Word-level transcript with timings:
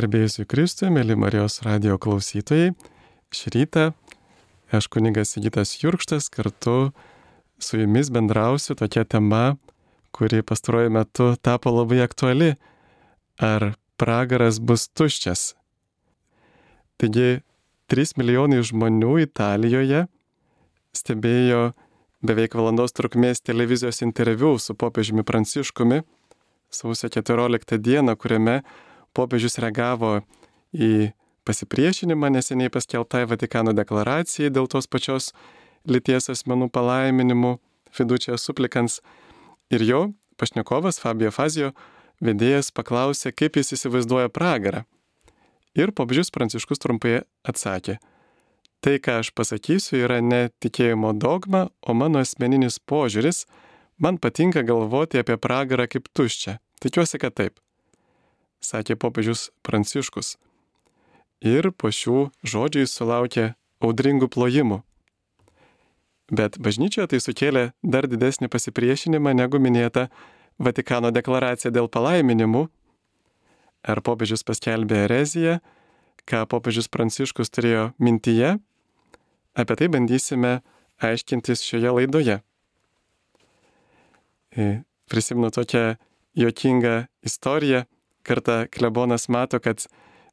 Garbėjusui 0.00 0.46
Kristui, 0.48 0.88
mėly 0.88 1.12
Marijos 1.18 1.58
radio 1.60 1.98
klausytojai, 2.00 2.70
šį 3.36 3.50
rytą 3.52 3.82
aš 4.72 4.86
kunigas 4.88 5.34
Sigitas 5.34 5.74
Jurkštas 5.76 6.30
kartu 6.32 6.94
su 7.60 7.82
jumis 7.82 8.08
bendrausiu 8.08 8.78
tokia 8.80 9.04
tema, 9.04 9.58
kuri 10.16 10.40
pastaruoju 10.46 10.94
metu 10.96 11.28
tapo 11.44 11.74
labai 11.74 12.00
aktuali. 12.06 12.54
Ar 13.36 13.74
pragaras 14.00 14.62
bus 14.64 14.88
tuščias? 14.88 15.42
Taigi, 16.96 17.42
3 17.92 18.16
milijonai 18.16 18.64
žmonių 18.64 19.18
Italijoje 19.26 20.06
stebėjo 20.96 21.74
beveik 22.24 22.56
valandos 22.56 22.96
trukmės 22.96 23.44
televizijos 23.44 24.00
interviu 24.06 24.56
su 24.56 24.72
popiežiumi 24.72 25.28
Pranciškumi 25.28 26.06
sausio 26.72 27.12
14 27.12 27.76
dieną, 27.76 28.16
kuriame 28.16 28.62
popiežius 29.16 29.58
reagavo 29.62 30.20
į 30.74 31.10
pasipriešinimą 31.48 32.30
neseniai 32.36 32.70
paskelbtai 32.72 33.24
Vatikano 33.30 33.74
deklaracijai 33.76 34.52
dėl 34.54 34.68
tos 34.70 34.86
pačios 34.90 35.32
lyties 35.88 36.30
asmenų 36.32 36.70
palaiminimų 36.70 37.56
fidučia 37.90 38.38
suplikans. 38.38 39.00
Ir 39.70 39.82
jo 39.86 40.00
pašnekovas 40.38 41.00
Fabio 41.02 41.30
Fazio 41.34 41.72
vedėjas 42.20 42.70
paklausė, 42.76 43.32
kaip 43.32 43.56
jis 43.56 43.74
įsivaizduoja 43.78 44.30
pragarą. 44.32 44.84
Ir 45.78 45.94
popiežius 45.94 46.32
Pranciškus 46.34 46.82
trumpai 46.82 47.20
atsakė, 47.46 48.00
tai, 48.82 48.96
ką 48.98 49.20
aš 49.22 49.30
pasakysiu, 49.38 50.00
yra 50.02 50.18
ne 50.24 50.48
tikėjimo 50.62 51.12
dogma, 51.14 51.68
o 51.86 51.94
mano 51.94 52.22
asmeninis 52.24 52.80
požiūris, 52.82 53.44
man 54.02 54.18
patinka 54.18 54.64
galvoti 54.66 55.22
apie 55.22 55.38
pragarą 55.38 55.86
kaip 55.90 56.10
tuščią. 56.16 56.58
Tikiuosi, 56.82 57.20
kad 57.22 57.36
taip 57.38 57.60
sakė 58.60 58.96
popiežius 59.00 59.50
Pranciškus. 59.66 60.36
Ir 61.40 61.72
po 61.72 61.88
šių 61.88 62.28
žodžių 62.44 62.84
jis 62.84 62.94
sulaukė 62.94 63.46
audringų 63.80 64.28
plojimų. 64.28 64.82
Bet 66.30 66.60
bažnyčioje 66.62 67.10
tai 67.10 67.20
sukėlė 67.24 67.64
dar 67.82 68.06
didesnį 68.06 68.50
pasipriešinimą 68.52 69.32
negu 69.34 69.58
minėta 69.58 70.08
Vatikano 70.60 71.08
deklaracija 71.10 71.72
dėl 71.72 71.88
palaiminimų. 71.88 72.66
Ar 73.80 74.02
popiežius 74.04 74.44
paskelbė 74.44 75.06
ereziją, 75.06 75.56
ką 76.28 76.44
popiežius 76.52 76.90
Pranciškus 76.92 77.48
turėjo 77.48 77.86
mintyje, 77.96 78.58
apie 79.56 79.76
tai 79.80 79.88
bandysime 79.88 80.58
aiškintis 81.00 81.64
šioje 81.64 81.94
laidoje. 81.96 82.36
E, 84.52 84.82
prisimenu 85.08 85.48
tokią 85.54 85.96
juokingą 86.36 87.06
istoriją 87.24 87.86
kartą 88.26 88.64
klebonas 88.72 89.28
mato, 89.32 89.60
kad 89.62 89.84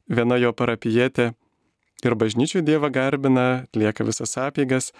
viena 0.08 0.38
jo 0.40 0.52
parapijietė 0.56 1.32
ir 2.06 2.16
bažnyčių 2.18 2.62
Dievą 2.66 2.90
garbina, 2.94 3.66
lieka 3.76 4.06
visas 4.06 4.36
apėgas, 4.40 4.92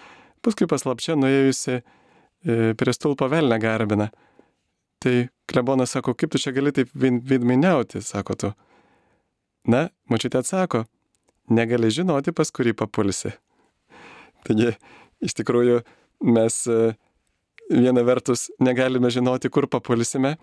paskui 0.45 0.67
paslapčia 0.69 1.15
nuėjusi 1.19 1.79
e, 1.79 1.83
prie 2.79 2.95
stulpo 2.95 3.29
velnę 3.31 3.59
garbina. 3.61 4.09
Tai 4.99 5.15
klebonas 5.47 5.95
sako, 5.95 6.13
kaip 6.13 6.33
tu 6.33 6.41
čia 6.41 6.51
gali 6.55 6.73
taip 6.75 6.91
vidminiauti, 6.93 8.01
sako 8.03 8.35
tu. 8.35 8.53
Na, 9.69 9.87
mačiutė 10.11 10.41
atsako, 10.41 10.83
negali 11.51 11.91
žinoti, 11.93 12.33
pas 12.35 12.51
kurį 12.51 12.75
papulsi. 12.79 13.31
Taigi, 14.47 14.73
iš 15.23 15.35
tikrųjų, 15.39 15.81
mes 16.27 16.61
e, 16.67 16.93
viena 17.71 18.03
vertus 18.07 18.49
negalime 18.63 19.11
žinoti, 19.13 19.51
kur 19.51 19.67
papulsime, 19.71 20.35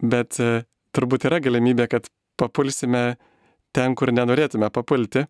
bet 0.00 0.40
e, 0.40 0.62
turbūt 0.96 1.26
yra 1.28 1.40
galimybė, 1.42 1.88
kad 1.90 2.08
papulsime 2.40 3.16
ten, 3.76 3.96
kur 3.96 4.12
nenorėtume 4.12 4.68
papulti. 4.72 5.26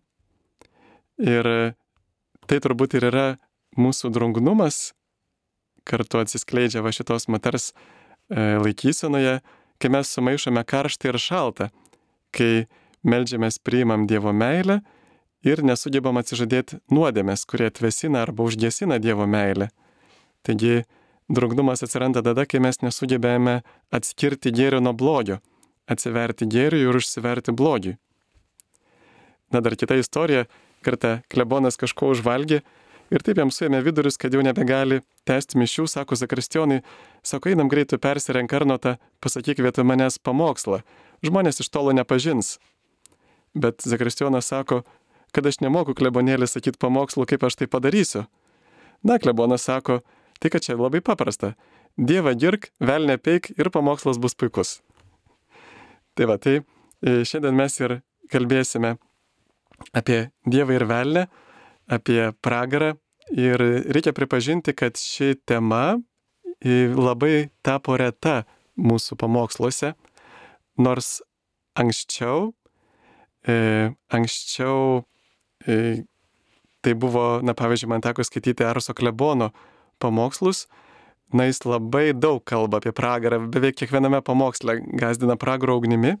Ir 1.23 1.47
tai 2.49 2.59
turbūt 2.63 2.97
ir 2.97 3.07
yra 3.11 3.27
mūsų 3.79 4.11
drungnumas, 4.13 4.91
kartu 5.87 6.21
atsiskleidžia 6.21 6.83
va 6.83 6.93
šitos 6.95 7.27
moters 7.31 7.71
e, 7.71 8.57
laikysenoje, 8.63 9.39
kai 9.79 9.91
mes 9.91 10.11
sumaišome 10.15 10.63
karštą 10.67 11.11
ir 11.11 11.19
šaltą, 11.21 11.69
kai 12.33 12.65
melžiamės 13.03 13.59
priimam 13.59 14.07
Dievo 14.07 14.33
meilę 14.33 14.79
ir 15.43 15.63
nesugebam 15.65 16.17
atsižadėti 16.21 16.79
nuodėmės, 16.93 17.45
kurie 17.45 17.67
atvesina 17.69 18.23
arba 18.23 18.47
užgesina 18.47 18.99
Dievo 19.03 19.27
meilę. 19.27 19.69
Taigi 20.43 20.83
drungnumas 21.31 21.83
atsiranda 21.83 22.23
tada, 22.23 22.47
kai 22.47 22.61
mes 22.63 22.79
nesugebėjome 22.83 23.61
atskirti 23.93 24.53
gėrio 24.55 24.81
nuo 24.83 24.95
blogio 24.95 25.39
atsiverti 25.89 26.47
gėriui 26.49 26.87
ir 26.87 26.99
užsiverti 26.99 27.53
blogiui. 27.55 27.97
Na 29.53 29.61
dar 29.61 29.75
kita 29.77 29.97
istorija, 29.99 30.47
kartą 30.85 31.19
klebonas 31.29 31.77
kažko 31.79 32.09
užvalgė 32.13 32.61
ir 33.13 33.23
taip 33.25 33.37
jam 33.37 33.51
suėmė 33.53 33.83
vidurius, 33.85 34.17
kad 34.17 34.33
jau 34.33 34.41
nebegali 34.45 35.01
tęsti 35.29 35.59
mišių, 35.61 35.85
sako 35.91 36.17
Zakristionai, 36.17 36.81
sako, 37.25 37.51
einam 37.53 37.69
greitai 37.69 37.99
persirenk 38.01 38.53
arnotą, 38.53 38.97
pasakyk 39.23 39.61
vietoj 39.61 39.85
manęs 39.87 40.17
pamokslą, 40.17 40.81
žmonės 41.25 41.61
iš 41.61 41.69
tolo 41.69 41.93
nepažins. 41.93 42.57
Bet 43.53 43.85
Zakristionas 43.85 44.49
sako, 44.49 44.81
kad 45.33 45.45
aš 45.45 45.59
nemoku 45.61 45.93
klebonėlį 45.97 46.49
sakyti 46.49 46.81
pamokslų, 46.81 47.27
kaip 47.29 47.45
aš 47.45 47.59
tai 47.61 47.69
padarysiu. 47.69 48.25
Na, 49.03 49.19
klebonas 49.19 49.67
sako, 49.67 50.01
tai 50.39 50.49
kad 50.53 50.65
čia 50.65 50.79
labai 50.79 51.03
paprasta. 51.05 51.53
Dievą 51.97 52.33
girk, 52.39 52.71
velnė 52.81 53.19
peik 53.21 53.51
ir 53.53 53.69
pamokslas 53.69 54.17
bus 54.17 54.33
puikus. 54.33 54.79
Tai 56.13 56.27
va, 56.29 56.37
tai 56.37 56.59
e, 56.59 57.23
šiandien 57.25 57.55
mes 57.57 57.79
ir 57.81 57.97
kalbėsime 58.31 58.95
apie 59.97 60.27
Dievą 60.45 60.77
ir 60.77 60.85
Velnę, 60.89 61.27
apie 61.89 62.31
pragarą. 62.41 62.93
Ir 63.33 63.61
reikia 63.95 64.11
pripažinti, 64.13 64.73
kad 64.75 64.99
ši 64.99 65.37
tema 65.47 65.95
e, 66.59 66.89
labai 66.91 67.49
tapo 67.65 67.95
reta 67.97 68.43
mūsų 68.77 69.15
pamoksluose, 69.21 69.93
nors 70.77 71.21
anksčiau, 71.79 72.51
e, 73.47 73.55
anksčiau 74.13 75.03
e, 75.65 76.03
tai 76.83 76.93
buvo, 76.99 77.39
na 77.45 77.55
pavyzdžiui, 77.55 77.89
man 77.89 78.03
teko 78.03 78.25
skaityti 78.27 78.65
Arso 78.67 78.93
klebono 78.97 79.53
pamokslus, 80.03 80.67
na 81.33 81.47
jis 81.49 81.63
labai 81.65 82.13
daug 82.13 82.43
kalba 82.45 82.79
apie 82.79 82.93
pragarą, 82.95 83.41
beveik 83.51 83.77
kiekviename 83.79 84.21
pamoksle 84.25 84.79
gazdina 84.99 85.37
pragaro 85.39 85.77
ugnimi. 85.79 86.17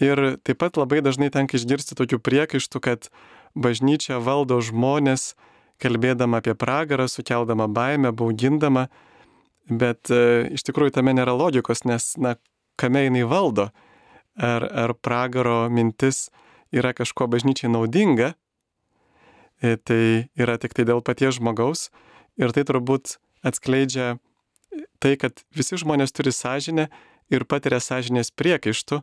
Ir 0.00 0.38
taip 0.46 0.60
pat 0.62 0.78
labai 0.80 1.02
dažnai 1.04 1.28
tenka 1.32 1.58
išgirsti 1.58 1.96
tokių 1.98 2.20
priekaištų, 2.24 2.80
kad 2.80 3.10
bažnyčia 3.54 4.20
valdo 4.22 4.60
žmonės, 4.64 5.34
kalbėdama 5.80 6.40
apie 6.40 6.54
pragarą, 6.56 7.08
sukeldama 7.08 7.66
baimę, 7.68 8.12
baugindama, 8.16 8.88
bet 9.68 10.10
e, 10.12 10.50
iš 10.56 10.64
tikrųjų 10.68 10.96
tame 10.96 11.14
nėra 11.16 11.34
logikos, 11.36 11.84
nes, 11.88 12.14
na, 12.20 12.36
kame 12.80 13.06
jinai 13.06 13.24
valdo. 13.28 13.70
Ar, 14.40 14.64
ar 14.64 14.94
pragaro 14.96 15.66
mintis 15.68 16.30
yra 16.72 16.94
kažko 16.96 17.26
bažnyčiai 17.28 17.68
naudinga, 17.72 18.32
e, 19.60 19.76
tai 19.76 20.30
yra 20.38 20.56
tik 20.60 20.76
tai 20.76 20.86
dėl 20.88 21.02
paties 21.04 21.36
žmogaus 21.36 21.90
ir 22.40 22.54
tai 22.56 22.64
turbūt 22.64 23.18
atskleidžia 23.46 24.18
tai, 25.00 25.16
kad 25.20 25.42
visi 25.56 25.78
žmonės 25.80 26.14
turi 26.14 26.32
sąžinę 26.34 26.88
ir 27.32 27.46
patiria 27.48 27.80
sąžinės 27.82 28.32
priekaištų. 28.36 29.00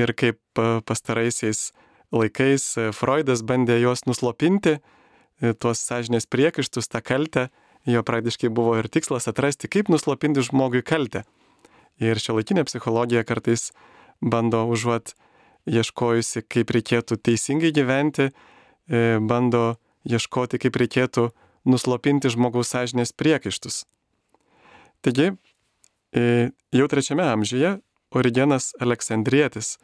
Ir 0.00 0.14
kaip 0.16 0.40
pastaraisiais 0.88 1.72
laikais 2.12 2.64
Freudas 2.96 3.42
bandė 3.44 3.76
juos 3.82 4.06
nuslopinti, 4.08 4.78
e, 4.78 5.52
tuos 5.52 5.82
sąžinės 5.84 6.24
priekaištus, 6.32 6.88
tą 6.88 7.02
kaltę, 7.04 7.50
jo 7.84 8.02
praktiškai 8.02 8.48
buvo 8.48 8.78
ir 8.80 8.88
tikslas 8.88 9.28
atrasti, 9.28 9.68
kaip 9.68 9.90
nuslopinti 9.92 10.44
žmogui 10.44 10.82
kaltę. 10.82 11.24
Ir 12.00 12.16
šio 12.16 12.38
laikinė 12.38 12.64
psichologija 12.64 13.24
kartais 13.24 13.70
bando 14.22 14.64
užuot 14.70 15.12
ieškojusi, 15.68 16.42
kaip 16.48 16.72
reikėtų 16.74 17.20
teisingai 17.20 17.72
gyventi, 17.74 18.30
e, 18.88 19.18
bando 19.20 19.76
ieškoti, 20.08 20.58
kaip 20.58 20.78
reikėtų 20.80 21.28
nuslopinti 21.68 22.30
žmogaus 22.32 22.72
sąžinės 22.72 23.14
priekaištus. 23.14 23.84
Taigi, 25.02 25.32
e, 26.14 26.50
jau 26.74 26.86
trečiame 26.88 27.24
amžiuje 27.26 27.78
Origenas 28.12 28.72
Aleksandrietis, 28.80 29.78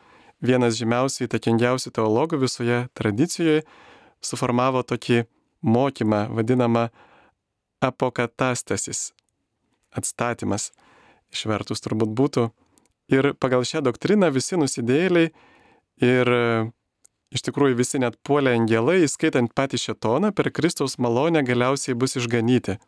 vienas 0.45 0.77
žymiausių 0.79 1.27
įtakingiausių 1.27 1.93
teologų 1.97 2.43
visoje 2.45 2.87
tradicijoje, 2.99 3.65
suformavo 4.21 4.83
tokį 4.83 5.25
mokymą 5.63 6.29
vadinamą 6.35 6.89
apokatastasis- 7.81 9.13
atstatymas, 9.99 10.71
išvertus 11.33 11.81
turbūt 11.81 12.15
būtų. 12.15 12.51
Ir 13.09 13.35
pagal 13.35 13.65
šią 13.65 13.83
doktriną 13.83 14.31
visi 14.33 14.57
nusidėliai 14.57 15.31
ir 16.01 16.27
Iš 17.35 17.45
tikrųjų 17.45 17.77
visi 17.77 18.01
net 18.01 18.17
puolė 18.25 18.55
angelai, 18.57 19.03
skaitant 19.09 19.53
patį 19.53 19.81
šetoną, 19.83 20.33
per 20.33 20.49
Kristaus 20.55 20.97
malonę 20.97 21.43
galiausiai 21.45 21.97
bus 21.99 22.17
išganyti. 22.17 22.79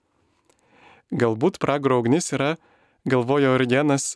Galbūt 1.13 1.59
pragaro 1.61 1.99
ugnis 2.01 2.33
yra, 2.33 2.55
galvojo 3.05 3.53
Origenas, 3.57 4.15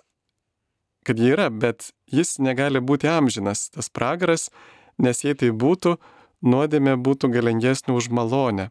kad 1.04 1.20
jie 1.20 1.34
yra, 1.34 1.50
bet 1.50 1.90
jis 2.08 2.38
negali 2.40 2.80
būti 2.80 3.10
amžinas, 3.10 3.68
tas 3.74 3.90
pragaras, 3.92 4.48
nes 4.96 5.20
jei 5.26 5.36
tai 5.36 5.52
būtų, 5.52 5.98
nuodėmė 6.44 6.96
būtų 7.04 7.28
galingesnė 7.34 7.92
už 7.92 8.08
malonę. 8.08 8.70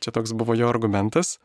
Čia 0.00 0.12
toks 0.16 0.32
buvo 0.32 0.56
jo 0.56 0.68
argumentas, 0.68 1.38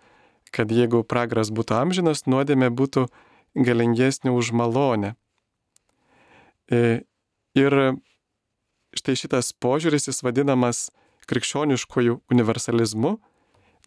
kad 0.56 0.72
jeigu 0.72 1.04
pragaras 1.04 1.52
būtų 1.52 1.76
amžinas, 1.76 2.24
nuodėmė 2.28 2.72
būtų 2.72 3.10
galingesnė 3.56 4.32
už 4.32 4.54
malonę. 4.56 5.16
E, 6.72 7.02
ir 7.58 7.76
štai 8.98 9.16
šitas 9.20 9.52
požiūris 9.54 10.10
jis 10.10 10.24
vadinamas 10.26 10.90
krikščioniškojų 11.30 12.20
universalizmu, 12.34 13.18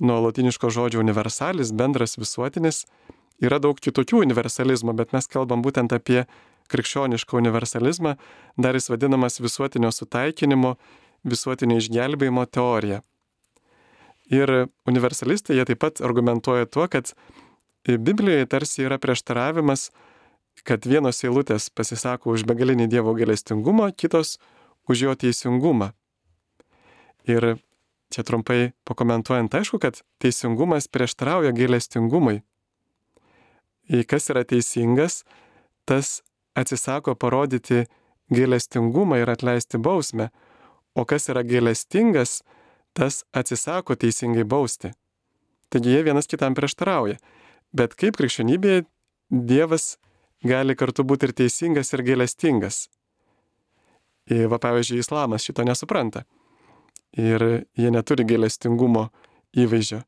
nuo 0.02 0.18
latiniško 0.26 0.70
žodžio 0.70 1.02
universalis, 1.02 1.72
bendras 1.74 2.16
visuotinis. 2.18 2.84
Yra 3.42 3.58
daug 3.58 3.78
kitokių 3.82 4.22
universalizmų, 4.22 4.94
bet 4.94 5.14
mes 5.14 5.26
kalbam 5.26 5.64
būtent 5.64 5.92
apie 5.94 6.24
krikščionišką 6.70 7.40
universalizmą, 7.40 8.14
dar 8.56 8.78
jis 8.78 8.88
vadinamas 8.92 9.40
visuotinio 9.42 9.90
sutaikinimo, 9.90 10.76
visuotinio 11.26 11.80
išgelbėjimo 11.82 12.46
teorija. 12.46 13.02
Ir 14.32 14.52
universalistai 14.88 15.58
jie 15.58 15.66
taip 15.68 15.82
pat 15.82 16.00
argumentuoja 16.04 16.70
tuo, 16.70 16.86
kad 16.88 17.10
Biblijoje 17.82 18.46
tarsi 18.46 18.86
yra 18.86 19.00
prieštaravimas, 19.02 19.90
kad 20.62 20.86
vienos 20.86 21.18
eilutės 21.26 21.66
pasisako 21.74 22.36
už 22.36 22.46
begalinį 22.46 22.86
Dievo 22.92 23.16
gailestingumą, 23.18 23.90
kitos 23.98 24.36
už 24.88 25.06
jo 25.06 25.14
teisingumą. 25.14 25.92
Ir 27.28 27.56
čia 28.10 28.22
trumpai 28.26 28.72
pakomentuojant, 28.84 29.54
aišku, 29.54 29.78
kad 29.78 30.02
teisingumas 30.18 30.88
prieštarauja 30.90 31.54
gailestingumui. 31.56 32.42
Jei 33.88 34.04
kas 34.04 34.30
yra 34.30 34.44
teisingas, 34.44 35.22
tas 35.84 36.22
atsisako 36.54 37.14
parodyti 37.14 37.86
gailestingumą 38.32 39.22
ir 39.22 39.30
atleisti 39.30 39.78
bausmę, 39.78 40.30
o 40.94 41.04
kas 41.04 41.28
yra 41.32 41.42
gailestingas, 41.42 42.42
tas 42.92 43.24
atsisako 43.32 43.96
teisingai 43.96 44.44
bausti. 44.44 44.92
Taigi 45.72 45.94
jie 45.94 46.02
vienas 46.04 46.28
kitam 46.28 46.54
prieštarauja. 46.54 47.16
Bet 47.72 47.94
kaip 47.96 48.18
krikščionybėje 48.20 48.84
Dievas 49.32 49.96
gali 50.44 50.74
kartu 50.76 51.06
būti 51.08 51.30
ir 51.30 51.32
teisingas, 51.32 51.94
ir 51.96 52.02
gailestingas. 52.04 52.90
Ir 54.30 54.46
va 54.52 54.60
pavyzdžiui, 54.62 55.00
islamas 55.02 55.42
šito 55.42 55.64
nesupranta 55.66 56.22
ir 57.18 57.42
jie 57.76 57.90
neturi 57.92 58.24
gailestingumo 58.24 59.08
įvaizdžio. 59.52 60.00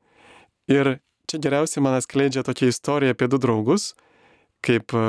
Ir 0.72 0.96
čia 1.28 1.40
geriausiai 1.44 1.82
man 1.84 1.98
atskleidžia 1.98 2.44
tokia 2.46 2.70
istorija 2.72 3.14
apie 3.14 3.28
du 3.28 3.38
draugus, 3.40 3.92
kaip 4.64 4.94
e, 4.96 5.04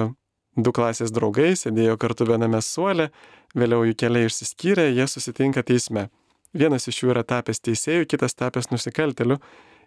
du 0.55 0.73
klasės 0.75 1.13
draugai 1.15 1.53
sėdėjo 1.55 1.95
kartu 1.99 2.27
viename 2.27 2.59
suole, 2.63 3.09
vėliau 3.55 3.85
jų 3.87 3.95
keliai 3.99 4.29
išsiskyrė, 4.29 4.89
jie 4.91 5.07
susitinka 5.07 5.63
teisme. 5.63 6.09
Vienas 6.55 6.87
iš 6.87 7.03
jų 7.03 7.13
yra 7.15 7.23
tapęs 7.27 7.63
teisėjų, 7.63 8.07
kitas 8.11 8.35
tapęs 8.35 8.71
nusikalteliu 8.71 9.39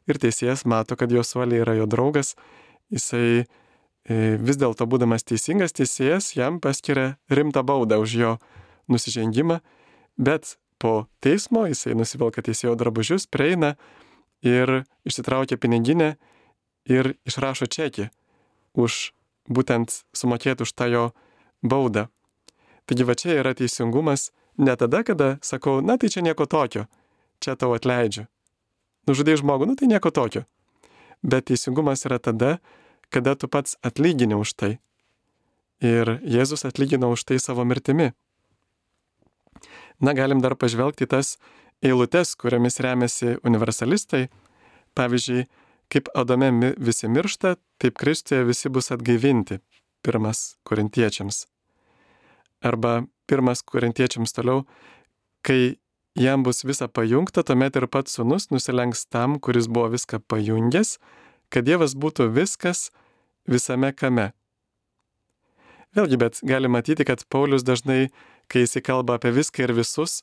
ir 0.09 0.21
teisėjas 0.21 0.65
mato, 0.69 0.97
kad 0.97 1.13
jo 1.13 1.25
suolė 1.25 1.63
yra 1.65 1.77
jo 1.77 1.89
draugas, 1.89 2.35
jisai 2.93 3.45
e, 3.45 4.37
vis 4.41 4.57
dėlto 4.61 4.89
būdamas 4.89 5.29
teisingas 5.29 5.77
teisėjas 5.77 6.33
jam 6.37 6.61
paskiria 6.65 7.19
rimtą 7.29 7.65
baudą 7.65 8.01
už 8.01 8.17
jo 8.17 8.37
nusižengimą, 8.89 9.61
bet 10.17 10.57
po 10.79 11.07
teismo, 11.25 11.67
jisai 11.69 11.97
nusivelka 11.99 12.43
teisėjo 12.45 12.77
drabužius, 12.79 13.27
prieina 13.27 13.75
ir 14.45 14.85
išsitraukia 15.09 15.59
piniginę 15.59 16.15
ir 16.89 17.15
išrašo 17.29 17.67
čekį 17.67 18.09
už 18.79 19.13
būtent 19.51 20.03
sumokėti 20.15 20.65
už 20.65 20.73
tą 20.73 20.89
jo 20.93 21.05
baudą. 21.63 22.09
Taigi 22.89 23.05
va 23.05 23.17
čia 23.19 23.41
yra 23.41 23.55
teisingumas 23.59 24.31
ne 24.59 24.75
tada, 24.77 25.03
kada 25.05 25.37
sakau, 25.43 25.81
na 25.81 25.99
tai 25.99 26.09
čia 26.09 26.23
nieko 26.23 26.47
tokio, 26.47 26.87
čia 27.41 27.57
tau 27.57 27.75
atleidžiu. 27.77 28.27
Nužudai 29.09 29.39
žmogų, 29.41 29.69
nu 29.69 29.75
tai 29.77 29.89
nieko 29.89 30.13
tokio. 30.13 30.45
Bet 31.23 31.49
teisingumas 31.51 32.05
yra 32.07 32.19
tada, 32.23 32.59
kada 33.11 33.35
tu 33.35 33.49
pats 33.49 33.77
atlygini 33.83 34.37
už 34.39 34.55
tai. 34.55 34.73
Ir 35.81 36.19
Jėzus 36.27 36.67
atlygino 36.69 37.11
už 37.15 37.25
tai 37.25 37.39
savo 37.39 37.65
mirtimi. 37.65 38.13
Na, 40.01 40.15
galim 40.15 40.43
dar 40.43 40.55
pažvelgti 40.55 41.09
tas 41.11 41.37
eilutes, 41.83 42.35
kuriamis 42.39 42.79
remiasi 42.85 43.37
universalistai. 43.47 44.29
Pavyzdžiui, 44.95 45.47
kaip 45.93 46.11
Adame 46.15 46.75
visi 46.79 47.11
miršta, 47.11 47.57
taip 47.83 47.99
Kristuje 47.99 48.45
visi 48.47 48.71
bus 48.71 48.93
atgaivinti. 48.95 49.59
Pirmas 50.03 50.57
korintiečiams. 50.69 51.47
Arba 52.63 53.03
pirmas 53.27 53.63
korintiečiams 53.63 54.35
toliau, 54.35 54.65
kai 55.43 55.79
jam 56.19 56.43
bus 56.43 56.65
visa 56.65 56.89
pajungta, 56.89 57.43
tuomet 57.43 57.77
ir 57.77 57.87
pats 57.87 58.15
sunus 58.19 58.51
nusilenks 58.51 59.07
tam, 59.07 59.39
kuris 59.43 59.67
buvo 59.67 59.91
viską 59.95 60.23
pajungęs, 60.31 60.97
kad 61.51 61.67
Dievas 61.67 61.95
būtų 61.95 62.31
viskas 62.35 62.91
visame 63.49 63.93
kame. 63.93 64.33
Vėlgi, 65.97 66.19
bet 66.21 66.41
gali 66.45 66.69
matyti, 66.69 67.07
kad 67.09 67.25
Paulius 67.33 67.65
dažnai 67.65 68.11
kai 68.49 68.65
jisai 68.65 68.83
kalba 68.85 69.19
apie 69.19 69.33
viską 69.37 69.67
ir 69.67 69.75
visus, 69.77 70.23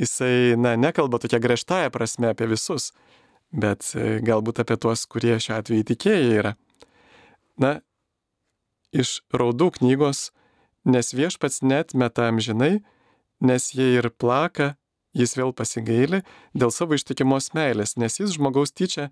jisai, 0.00 0.56
na, 0.60 0.76
nekalba 0.76 1.20
tokia 1.22 1.40
griežtąją 1.42 1.92
prasme 1.94 2.32
apie 2.32 2.48
visus, 2.50 2.92
bet 3.52 3.92
e, 3.94 4.18
galbūt 4.24 4.62
apie 4.62 4.78
tuos, 4.80 5.04
kurie 5.10 5.36
šiuo 5.40 5.58
atveju 5.58 5.88
tikėjai 5.92 6.32
yra. 6.40 6.54
Na, 7.58 7.78
iš 8.92 9.20
raudų 9.34 9.72
knygos, 9.78 10.30
nes 10.88 11.12
viešpats 11.14 11.62
net 11.62 11.94
meta 11.94 12.28
amžinai, 12.30 12.78
nes 13.44 13.70
jie 13.74 13.94
ir 13.98 14.10
plaka, 14.10 14.76
jis 15.16 15.34
vėl 15.38 15.52
pasigaili 15.56 16.22
dėl 16.54 16.72
savo 16.74 16.96
ištikimos 16.96 17.52
meilės, 17.56 17.96
nes 17.96 18.20
jis 18.20 18.36
žmogaus 18.36 18.72
tyčia 18.72 19.08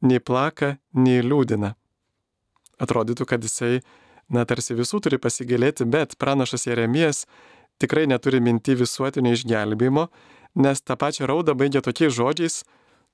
nei 0.00 0.20
plaka, 0.20 0.76
nei 0.96 1.24
liūdina. 1.24 1.74
Atrodytų, 2.80 3.26
kad 3.28 3.44
jisai, 3.44 3.80
na, 4.32 4.46
tarsi 4.48 4.76
visų 4.78 5.02
turi 5.04 5.18
pasigailėti, 5.20 5.84
bet 5.84 6.16
pranašas 6.20 6.64
Jeremijas 6.68 7.26
tikrai 7.80 8.06
neturi 8.10 8.40
minti 8.44 8.76
visuotinio 8.78 9.32
išgelbėjimo, 9.36 10.08
nes 10.60 10.82
tą 10.82 10.96
pačią 11.00 11.28
raudą 11.30 11.54
baigia 11.56 11.82
tokiais 11.84 12.14
žodžiais, 12.16 12.62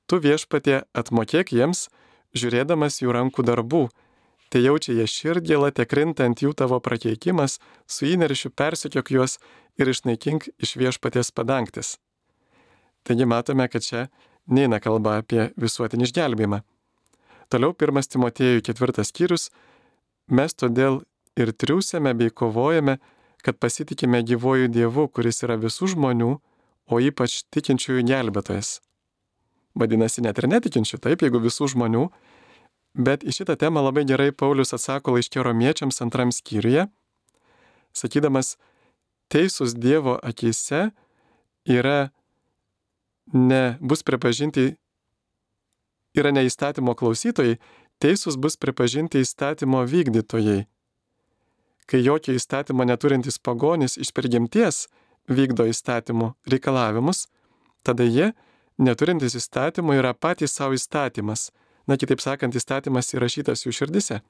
tu 0.06 0.18
viešpatie 0.22 0.82
atmokėk 0.96 1.52
jiems, 1.54 1.86
žiūrėdamas 2.36 3.00
jų 3.02 3.14
rankų 3.16 3.46
darbų, 3.46 3.86
tai 4.50 4.62
jaučia 4.64 4.94
jie 4.96 5.06
širdgėlą, 5.10 5.72
te 5.74 5.86
krintant 5.88 6.42
jų 6.42 6.54
tavo 6.58 6.78
prakeikimas, 6.80 7.58
su 7.86 8.06
įneršiu 8.10 8.52
persikiok 8.54 9.10
juos 9.14 9.38
ir 9.78 9.90
išnaikink 9.90 10.50
iš 10.62 10.76
viešpaties 10.80 11.32
padangtis. 11.34 11.96
Taigi 13.06 13.26
matome, 13.26 13.68
kad 13.70 13.84
čia 13.86 14.06
neina 14.46 14.80
kalba 14.82 15.20
apie 15.20 15.50
visuotinį 15.60 16.08
išgelbėjimą. 16.08 16.62
Toliau 17.50 17.74
pirmas 17.78 18.10
Timotėjų 18.10 18.64
ketvirtas 18.66 19.12
skyrius, 19.12 19.50
mes 20.26 20.54
todėl 20.58 21.04
ir 21.38 21.52
triūsėme 21.54 22.14
bei 22.18 22.32
kovojame, 22.34 22.98
kad 23.44 23.58
pasitikime 23.60 24.22
gyvojų 24.26 24.70
Dievu, 24.72 25.06
kuris 25.08 25.42
yra 25.46 25.56
visų 25.60 25.92
žmonių, 25.94 26.36
o 26.86 27.00
ypač 27.02 27.42
tikinčiųjų 27.54 28.04
gelbėtojas. 28.06 28.80
Vadinasi, 29.76 30.22
net 30.24 30.38
ir 30.40 30.48
netikinčių, 30.48 31.00
taip, 31.02 31.24
jeigu 31.26 31.42
visų 31.42 31.68
žmonių, 31.74 32.06
bet 32.96 33.26
į 33.26 33.34
šitą 33.40 33.58
temą 33.60 33.82
labai 33.84 34.06
gerai 34.08 34.30
Paulius 34.32 34.72
atsako 34.76 35.16
laiškė 35.16 35.44
romiečiams 35.44 36.00
antram 36.04 36.32
skyriuje, 36.32 36.86
sakydamas, 37.96 38.54
teisūs 39.32 39.74
Dievo 39.76 40.16
akise 40.22 40.90
yra 41.66 42.10
ne, 43.34 43.76
bus 43.80 44.06
pripažinti, 44.06 44.76
yra 46.16 46.32
ne 46.32 46.46
įstatymo 46.48 46.94
klausytojai, 46.96 47.58
teisūs 48.00 48.38
bus 48.40 48.56
pripažinti 48.56 49.20
įstatymo 49.24 49.82
vykdytojai 49.90 50.64
kai 51.86 52.02
jokio 52.02 52.34
įstatymo 52.36 52.86
neturintis 52.86 53.38
pagonis 53.38 53.96
iš 53.96 54.12
prigimties 54.14 54.86
vykdo 55.30 55.66
įstatymų 55.70 56.32
reikalavimus, 56.50 57.26
tada 57.86 58.06
jie, 58.06 58.32
neturintis 58.78 59.36
įstatymų, 59.38 59.98
yra 60.00 60.14
patys 60.14 60.54
savo 60.58 60.76
įstatymas. 60.76 61.50
Na, 61.86 61.94
kitaip 61.94 62.22
sakant, 62.22 62.56
įstatymas 62.58 63.12
įrašytas 63.14 63.62
jų 63.62 63.72
širdise. 63.74 64.20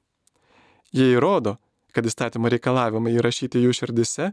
Jie 0.93 1.09
įrodo, 1.15 1.57
kad 1.93 2.05
įstatymo 2.05 2.49
reikalavimai 2.53 3.15
įrašyti 3.17 3.63
jų 3.63 3.73
širdise 3.73 4.31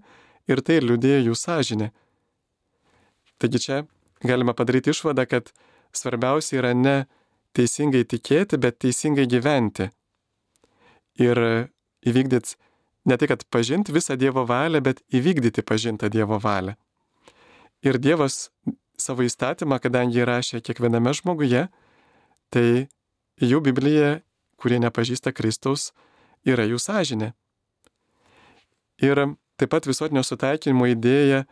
ir 0.51 0.61
tai 0.61 0.81
liūdėjo 0.85 1.31
jų 1.31 1.37
sąžinė. 1.41 1.91
Taigi 3.41 3.61
čia 3.65 3.79
galima 4.23 4.55
padaryti 4.55 4.93
išvadą, 4.93 5.25
kad 5.27 5.51
svarbiausia 5.97 6.61
yra 6.61 6.75
ne 6.77 6.97
teisingai 7.57 8.05
tikėti, 8.05 8.61
bet 8.61 8.79
teisingai 8.85 9.25
gyventi. 9.31 9.89
Ir 11.23 11.41
įvykdyti 12.05 12.59
ne 13.05 13.17
tai, 13.17 13.29
kad 13.29 13.45
pažinti 13.53 13.93
visą 13.93 14.17
Dievo 14.21 14.47
valią, 14.49 14.81
bet 14.85 15.03
įvykdyti 15.13 15.65
pažintą 15.67 16.09
Dievo 16.13 16.39
valią. 16.41 16.75
Ir 17.85 17.99
Dievas 18.01 18.49
savo 18.97 19.25
įstatymą, 19.27 19.79
kadangi 19.83 20.23
įrašė 20.23 20.63
kiekviename 20.65 21.13
žmoguje, 21.17 21.67
tai 22.55 22.89
jų 23.43 23.61
Biblija, 23.65 24.21
kurie 24.57 24.79
nepažįsta 24.81 25.35
Kristaus, 25.37 25.93
yra 26.47 26.65
jų 26.69 26.79
sąžinė. 26.81 27.33
Ir 29.03 29.21
taip 29.59 29.71
pat 29.75 29.89
visuotinio 29.89 30.23
sutaikinimo 30.25 30.87
idėja 30.93 31.45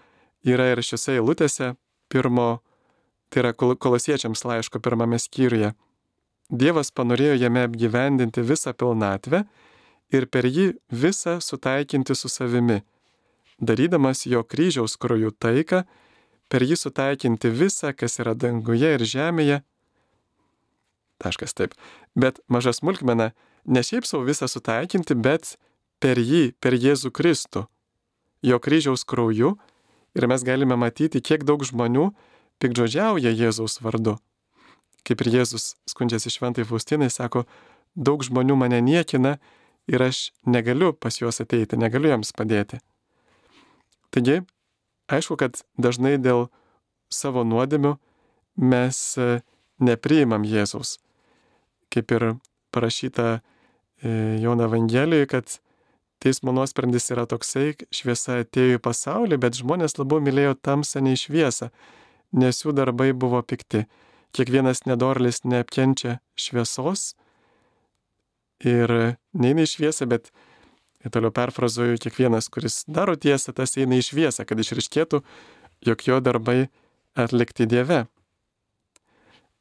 yra 0.47 0.71
ir 0.73 0.83
šiuose 0.83 1.19
eilutėse 1.19 1.73
pirmo, 2.13 2.63
tai 3.29 3.43
yra 3.43 3.53
kolosiečiams 3.57 4.45
laiško 4.47 4.81
pirmame 4.85 5.19
skyriuje. 5.21 5.73
Dievas 6.53 6.93
panorėjo 6.93 7.39
jame 7.41 7.65
apgyvendinti 7.67 8.45
visą 8.45 8.75
pilnatvę 8.77 9.45
ir 10.13 10.29
per 10.29 10.47
jį 10.47 10.73
visą 10.93 11.39
sutaikinti 11.41 12.15
su 12.19 12.29
savimi, 12.29 12.83
darydamas 13.59 14.27
jo 14.29 14.43
kryžiaus 14.45 14.99
krojų 15.01 15.33
taiką, 15.41 15.83
per 16.53 16.65
jį 16.67 16.77
sutaikinti 16.77 17.51
visą, 17.51 17.95
kas 17.97 18.21
yra 18.21 18.35
danguje 18.37 18.95
ir 18.97 19.05
žemėje. 19.09 19.63
Taškas 21.23 21.55
taip. 21.55 21.77
Bet 22.19 22.43
maža 22.49 22.75
smulkmena, 22.77 23.31
ne 23.65 23.83
šiaip 23.83 24.07
savo 24.09 24.27
visą 24.27 24.49
sutaikinti, 24.51 25.15
bet 25.15 25.55
per 26.03 26.19
jį, 26.19 26.53
per 26.61 26.75
Jėzų 26.75 27.13
Kristų, 27.15 27.67
jo 28.43 28.59
kryžiaus 28.59 29.07
krauju 29.07 29.55
ir 30.19 30.29
mes 30.29 30.45
galime 30.45 30.77
matyti, 30.77 31.23
kiek 31.23 31.47
daug 31.47 31.63
žmonių 31.65 32.11
pikdžodžiauja 32.61 33.33
Jėzaus 33.33 33.79
vardu. 33.85 34.19
Kaip 35.07 35.23
ir 35.23 35.33
Jėzus 35.39 35.73
skundžiasi 35.91 36.31
šventai 36.31 36.67
Faustinai, 36.67 37.11
sako, 37.11 37.47
daug 37.95 38.23
žmonių 38.27 38.59
mane 38.59 38.83
niekina 38.83 39.39
ir 39.93 40.03
aš 40.03 40.31
negaliu 40.49 40.93
pas 40.93 41.21
juos 41.21 41.41
ateiti, 41.45 41.77
negaliu 41.77 42.13
jiems 42.13 42.33
padėti. 42.37 42.81
Taigi, 44.13 44.41
aišku, 45.13 45.37
kad 45.41 45.63
dažnai 45.81 46.19
dėl 46.21 46.49
savo 47.13 47.45
nuodėmių 47.45 47.97
mes 48.61 49.01
e, 49.21 49.41
nepriimam 49.81 50.45
Jėzaus. 50.49 50.99
Kaip 51.93 52.13
ir 52.17 52.27
parašyta 52.73 53.29
e, 53.37 54.41
Jono 54.41 54.69
Evangelijoje, 54.69 55.29
kad 55.33 55.57
teismo 56.23 56.53
nuosprendis 56.57 57.11
yra 57.13 57.27
toksai, 57.29 57.73
šviesa 57.93 58.43
atėjo 58.45 58.79
į 58.79 58.85
pasaulį, 58.85 59.41
bet 59.43 59.59
žmonės 59.59 59.99
labiau 59.99 60.23
mylėjo 60.25 60.55
tamsą 60.61 61.03
nei 61.05 61.19
šviesą, 61.19 61.73
nes 62.33 62.63
jų 62.65 62.77
darbai 62.77 63.11
buvo 63.13 63.43
pikti. 63.45 63.87
Kiekvienas 64.33 64.87
nedorlis 64.89 65.43
neapkenčia 65.45 66.21
šviesos 66.41 67.13
ir 68.63 68.95
neina 69.35 69.67
į 69.67 69.71
šviesą, 69.75 70.07
bet 70.11 70.31
toliau 71.11 71.33
perfrazuoju, 71.35 71.99
kiekvienas, 72.03 72.49
kuris 72.53 72.83
daro 72.87 73.17
tiesą, 73.19 73.55
tas 73.57 73.77
eina 73.77 73.99
į 73.99 74.07
šviesą, 74.07 74.47
kad 74.47 74.61
išriškėtų, 74.63 75.23
jog 75.89 76.07
jo 76.07 76.21
darbai 76.23 76.71
atlikti 77.19 77.67
Dieve. 77.67 78.05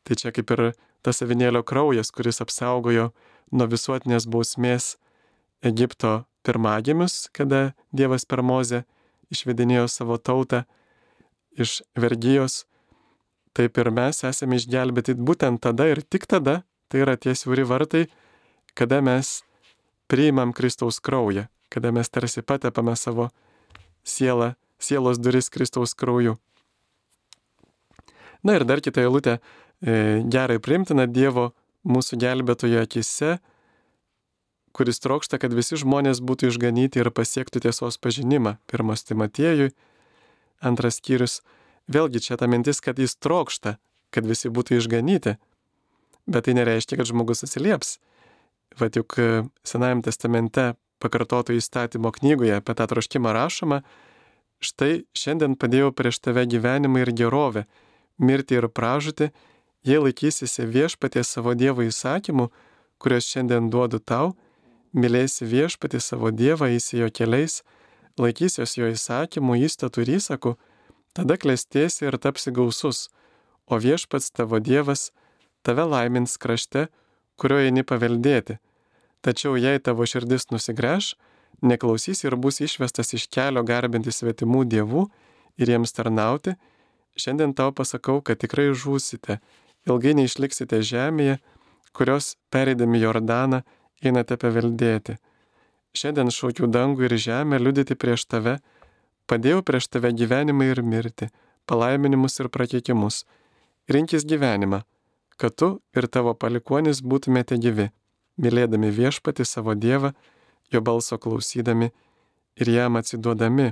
Tai 0.05 0.17
čia 0.17 0.33
kaip 0.33 0.53
ir 0.53 0.63
tas 1.05 1.21
avinėlio 1.25 1.63
kraujas, 1.65 2.13
kuris 2.13 2.41
apsaugojo 2.43 3.09
nuo 3.51 3.67
visuotinės 3.69 4.27
bausmės 4.29 4.95
Egipto 5.65 6.23
pirmagimius, 6.45 7.27
kada 7.33 7.73
Dievas 7.93 8.25
per 8.25 8.41
Mozę 8.45 8.83
išvedinėjo 9.33 9.87
savo 9.89 10.17
tautą 10.17 10.63
iš 11.57 11.81
vergyjos, 11.97 12.65
taip 13.53 13.77
ir 13.77 13.91
mes 13.93 14.23
esame 14.27 14.57
išgelbėti 14.57 15.17
būtent 15.19 15.61
tada 15.63 15.89
ir 15.91 16.01
tik 16.01 16.25
tada, 16.29 16.61
tai 16.89 17.03
yra 17.03 17.17
tie 17.19 17.35
siauri 17.35 17.65
vartai, 17.67 18.05
kada 18.73 19.01
mes 19.01 19.41
priimam 20.11 20.53
Kristaus 20.53 20.99
kraują, 20.99 21.45
kada 21.69 21.91
mes 21.91 22.09
tarsi 22.09 22.41
patepame 22.41 22.95
savo 22.95 23.29
sielą, 24.03 24.53
sielos 24.79 25.19
duris 25.19 25.49
Kristaus 25.49 25.93
krauju. 25.93 26.37
Na 28.43 28.57
ir 28.57 28.65
dar 28.65 28.81
kita 28.81 29.03
eilutė, 29.05 29.37
e, 29.81 30.23
gerai 30.25 30.57
primtina 30.59 31.05
Dievo 31.05 31.51
mūsų 31.85 32.17
gelbėtojo 32.17 32.81
akise, 32.81 33.37
kuris 34.73 34.99
trokšta, 34.99 35.37
kad 35.37 35.53
visi 35.53 35.77
žmonės 35.77 36.21
būtų 36.23 36.49
išganyti 36.49 37.01
ir 37.01 37.11
pasiektų 37.11 37.61
tiesos 37.67 37.97
pažinimą. 38.01 38.57
Pirmas 38.67 39.03
Timotiejui, 39.03 39.71
antras 40.61 40.99
skyrius. 41.01 41.41
Vėlgi 41.91 42.21
čia 42.23 42.37
ta 42.37 42.47
mintis, 42.47 42.79
kad 42.81 42.99
jis 42.99 43.17
trokšta, 43.17 43.77
kad 44.11 44.27
visi 44.27 44.49
būtų 44.49 44.79
išganyti. 44.79 45.35
Bet 46.29 46.45
tai 46.45 46.55
nereiškia, 46.55 46.97
kad 46.99 47.09
žmogus 47.09 47.43
atsilieps. 47.43 47.97
Vat 48.79 48.95
juk 48.95 49.17
e, 49.19 49.43
Senajame 49.67 50.05
testamente 50.05 50.73
pakartoto 51.01 51.53
įstatymo 51.55 52.11
knygoje 52.15 52.55
apie 52.55 52.75
tą 52.77 52.87
troškimą 52.91 53.33
rašoma, 53.35 53.81
štai 54.61 55.03
šiandien 55.17 55.57
padėjau 55.59 55.91
prieš 55.97 56.21
tave 56.21 56.45
gyvenimą 56.45 57.01
ir 57.03 57.11
gerovę, 57.17 57.65
mirtį 58.21 58.61
ir 58.61 58.69
pražūtį, 58.69 59.31
jei 59.87 59.99
laikysiesi 60.05 60.67
viešpaties 60.69 61.33
savo 61.35 61.55
Dievo 61.57 61.83
įsakymų, 61.87 62.51
kuriuos 63.01 63.29
šiandien 63.33 63.71
duodu 63.73 63.99
tau, 63.99 64.35
mylėsi 64.93 65.47
viešpati 65.49 65.99
savo 65.99 66.29
Dievą, 66.31 66.69
eisi 66.69 67.01
jo 67.01 67.09
keliais, 67.09 67.61
laikysios 68.21 68.77
jo 68.77 68.91
įsakymų, 68.93 69.57
įstatų 69.65 70.05
ir 70.05 70.13
įsakų, 70.19 70.55
tada 71.17 71.37
klestėsi 71.41 72.05
ir 72.05 72.19
tapsi 72.21 72.53
gausus, 72.53 73.09
o 73.65 73.79
viešpats 73.81 74.31
tavo 74.35 74.59
Dievas 74.59 75.09
tave 75.65 75.85
laimins 75.87 76.37
krašte, 76.37 76.89
kurio 77.41 77.57
eini 77.65 77.83
paveldėti. 77.87 78.59
Tačiau 79.25 79.57
jei 79.57 79.81
tavo 79.81 80.05
širdis 80.05 80.49
nusigręš, 80.53 81.15
neklausys 81.61 82.23
ir 82.25 82.37
bus 82.43 82.61
išvestas 82.61 83.13
iš 83.17 83.27
kelio 83.33 83.63
garbinti 83.65 84.13
svetimų 84.13 84.65
dievų 84.69 85.07
ir 85.61 85.73
jiems 85.73 85.93
tarnauti, 85.97 86.55
šiandien 87.17 87.53
tau 87.57 87.73
pasakau, 87.73 88.21
kad 88.21 88.41
tikrai 88.41 88.71
žūsite, 88.73 89.39
ilgai 89.89 90.15
neišliksite 90.17 90.81
žemėje, 90.85 91.39
kurios 91.93 92.35
pereidami 92.53 93.01
Jordaną 93.01 93.61
einate 94.01 94.37
paveldėti. 94.41 95.17
Šiandien 95.97 96.31
šaukiu 96.31 96.69
dangų 96.71 97.09
ir 97.09 97.17
žemę 97.19 97.59
liudyti 97.59 97.97
prieš 97.99 98.25
tave, 98.31 98.59
padėjau 99.27 99.61
prieš 99.67 99.89
tave 99.91 100.13
gyvenimą 100.15 100.71
ir 100.71 100.81
mirtį, 100.81 101.27
palaiminimus 101.67 102.39
ir 102.39 102.49
prakeikimus. 102.53 103.25
Rinkis 103.91 104.23
gyvenimą, 104.25 104.81
kad 105.41 105.55
tu 105.57 105.69
ir 105.97 106.05
tavo 106.05 106.35
palikonis 106.37 107.01
būtumėte 107.01 107.57
gyvi, 107.57 107.89
mylėdami 108.37 108.91
viešpati 108.93 109.45
savo 109.47 109.73
Dievą, 109.73 110.13
jo 110.69 110.81
balso 110.85 111.17
klausydami 111.17 111.89
ir 112.61 112.69
jam 112.69 112.99
atsiduodami. 112.99 113.71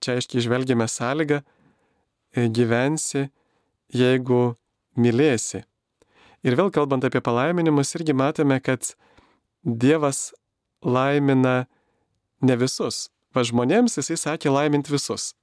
Čia 0.00 0.16
aiškiai 0.16 0.44
žvelgiame 0.44 0.88
sąlygą 0.88 1.42
e, 1.42 2.48
gyvensi, 2.48 3.26
jeigu 3.92 4.56
mylėsi. 4.96 5.62
Ir 6.46 6.56
vėl 6.56 6.72
kalbant 6.72 7.04
apie 7.04 7.20
palaiminimus, 7.20 7.92
irgi 7.98 8.16
matome, 8.16 8.56
kad 8.64 8.94
Dievas 9.66 10.30
laimina 10.80 11.66
ne 12.40 12.56
visus. 12.56 13.08
Va 13.34 13.44
žmonėms 13.44 13.98
jisai 13.98 14.16
sakė 14.16 14.52
laiminti 14.52 14.92
visus. 14.92 15.34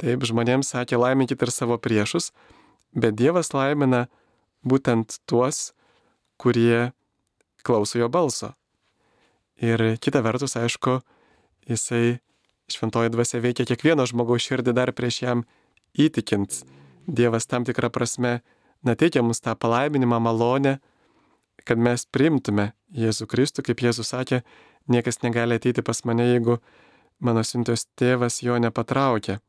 Taip, 0.00 0.24
žmonėms 0.28 0.70
sakė 0.72 1.00
laiminkit 1.00 1.40
ir 1.42 1.52
savo 1.52 1.76
priešus, 1.80 2.30
bet 2.96 3.16
Dievas 3.18 3.52
laimina 3.54 4.06
būtent 4.66 5.20
tuos, 5.28 5.72
kurie 6.40 6.92
klauso 7.66 8.00
jo 8.00 8.08
balso. 8.12 8.54
Ir 9.60 9.96
kita 10.02 10.20
vertus, 10.24 10.56
aišku, 10.58 11.00
jisai 11.68 12.18
šventoji 12.72 13.12
dvasia 13.14 13.40
veikia 13.40 13.66
kiekvieno 13.68 14.04
žmogaus 14.08 14.44
širdį 14.44 14.74
dar 14.76 14.92
prieš 14.96 15.22
jam 15.22 15.44
įtikint. 15.96 16.62
Dievas 17.06 17.46
tam 17.46 17.64
tikrą 17.64 17.90
prasme 17.94 18.40
na, 18.82 18.94
teikia 18.94 19.22
mums 19.22 19.40
tą 19.40 19.54
palaiminimą, 19.56 20.18
malonę, 20.20 20.78
kad 21.66 21.78
mes 21.78 22.06
priimtume 22.10 22.72
Jėzų 22.94 23.26
Kristų, 23.30 23.64
kaip 23.66 23.82
Jėzus 23.82 24.12
sakė, 24.12 24.42
niekas 24.90 25.22
negali 25.24 25.58
ateiti 25.58 25.82
pas 25.82 26.04
mane, 26.06 26.26
jeigu 26.28 26.58
mano 27.18 27.42
siuntos 27.42 27.86
tėvas 27.98 28.42
jo 28.44 28.58
nepatraukia 28.62 29.40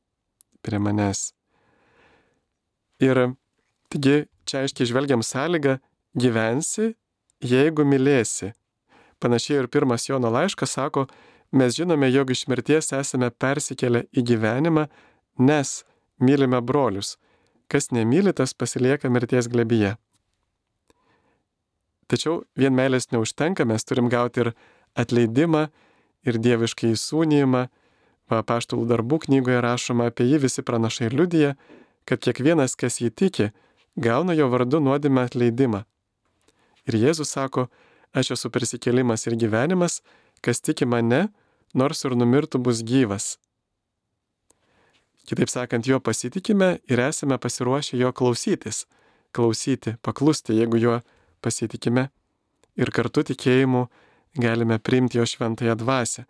prie 0.65 0.79
manęs. 0.81 1.31
Ir 3.03 3.19
taigi 3.91 4.25
čia 4.47 4.63
aiškiai 4.63 4.89
žvelgiam 4.89 5.23
sąlygą 5.23 5.77
gyvensi, 6.17 6.95
jeigu 7.43 7.85
mylėsi. 7.85 8.53
Panašiai 9.21 9.63
ir 9.63 9.69
pirmas 9.73 10.07
Jono 10.09 10.29
laiškas 10.33 10.77
sako, 10.77 11.07
mes 11.51 11.77
žinome, 11.77 12.09
jog 12.11 12.31
iš 12.33 12.47
mirties 12.49 12.93
esame 12.93 13.29
persikėlę 13.29 14.05
į 14.13 14.23
gyvenimą, 14.31 14.87
nes 15.37 15.83
mylime 16.21 16.61
brolius. 16.61 17.15
Kas 17.67 17.91
nemyli, 17.91 18.33
tas 18.33 18.53
pasilieka 18.53 19.09
mirties 19.09 19.49
glebyje. 19.51 19.97
Tačiau 22.07 22.45
vien 22.55 22.71
meilės 22.73 23.11
neužtenka, 23.11 23.65
mes 23.67 23.83
turim 23.83 24.07
gauti 24.09 24.45
ir 24.45 24.53
atleidimą, 24.95 25.67
ir 26.27 26.39
dieviškai 26.43 26.93
įsūnijimą. 26.95 27.67
Va, 28.27 28.43
paštulų 28.43 28.87
darbų 28.89 29.21
knygoje 29.23 29.59
rašoma 29.63 30.09
apie 30.11 30.25
jį 30.27 30.41
visi 30.47 30.63
pranašai 30.67 31.11
liudyje, 31.13 31.53
kad 32.07 32.21
kiekvienas, 32.23 32.75
kas 32.79 33.01
jį 33.01 33.11
tiki, 33.11 33.49
gauna 33.99 34.35
jo 34.37 34.47
vardu 34.53 34.79
nuodėmę 34.83 35.27
atleidimą. 35.27 35.83
Ir 36.87 36.95
Jėzus 36.95 37.33
sako, 37.35 37.67
aš 38.15 38.33
esu 38.37 38.51
prisikėlimas 38.53 39.27
ir 39.27 39.35
gyvenimas, 39.39 40.01
kas 40.41 40.63
tiki 40.63 40.87
mane, 40.87 41.27
nors 41.75 42.05
ir 42.07 42.15
numirtų 42.15 42.61
bus 42.63 42.83
gyvas. 42.87 43.35
Kitaip 45.27 45.51
sakant, 45.51 45.87
juo 45.87 45.99
pasitikime 45.99 46.77
ir 46.87 47.01
esame 47.03 47.35
pasiruošę 47.35 47.99
jo 47.99 48.13
klausytis, 48.15 48.85
klausyti, 49.35 49.97
paklusti, 50.01 50.55
jeigu 50.55 50.79
juo 50.79 51.01
pasitikime 51.43 52.07
ir 52.77 52.93
kartu 52.95 53.25
tikėjimu 53.27 53.87
galime 54.39 54.77
priimti 54.79 55.19
jo 55.19 55.25
šventąją 55.25 55.75
dvasę. 55.75 56.25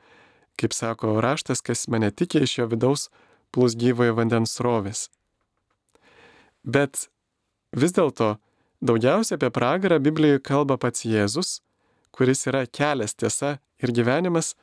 kaip 0.57 0.73
sako 0.73 1.21
raštas, 1.21 1.61
kas 1.61 1.87
mane 1.87 2.09
tikė 2.11 2.41
iš 2.41 2.57
jo 2.57 2.65
vidaus 2.71 3.09
plus 3.53 3.75
gyvojo 3.77 4.15
vandens 4.17 4.55
srovės. 4.57 5.09
Bet 6.67 7.07
vis 7.71 7.95
dėlto 7.95 8.35
daugiausia 8.83 9.37
apie 9.37 9.49
pragarą 9.55 10.01
Biblijoje 10.03 10.43
kalba 10.43 10.75
pats 10.77 11.05
Jėzus, 11.07 11.61
kuris 12.11 12.43
yra 12.49 12.65
kelias 12.67 13.15
tiesa 13.15 13.57
ir 13.79 13.93
gyvenimas. 13.95 14.55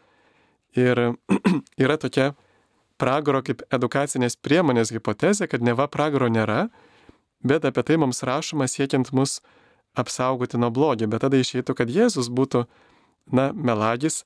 Ir 0.76 1.16
yra 1.84 1.96
tokia 2.02 2.34
pragaro 3.00 3.40
kaip 3.46 3.64
edukacinės 3.72 4.36
priemonės 4.36 4.92
hipotezė, 4.94 5.48
kad 5.48 5.64
neva 5.64 5.86
pragaro 5.88 6.28
nėra, 6.28 6.68
bet 7.40 7.64
apie 7.64 7.84
tai 7.86 7.96
mums 8.00 8.22
rašoma 8.26 8.68
siekiant 8.68 9.12
mus 9.16 9.40
apsaugoti 9.96 10.58
nuo 10.60 10.70
blogio. 10.74 11.08
Bet 11.08 11.24
tada 11.24 11.40
išeitų, 11.40 11.76
kad 11.78 11.90
Jėzus 11.90 12.28
būtų, 12.28 12.66
na, 13.32 13.52
melagis, 13.54 14.24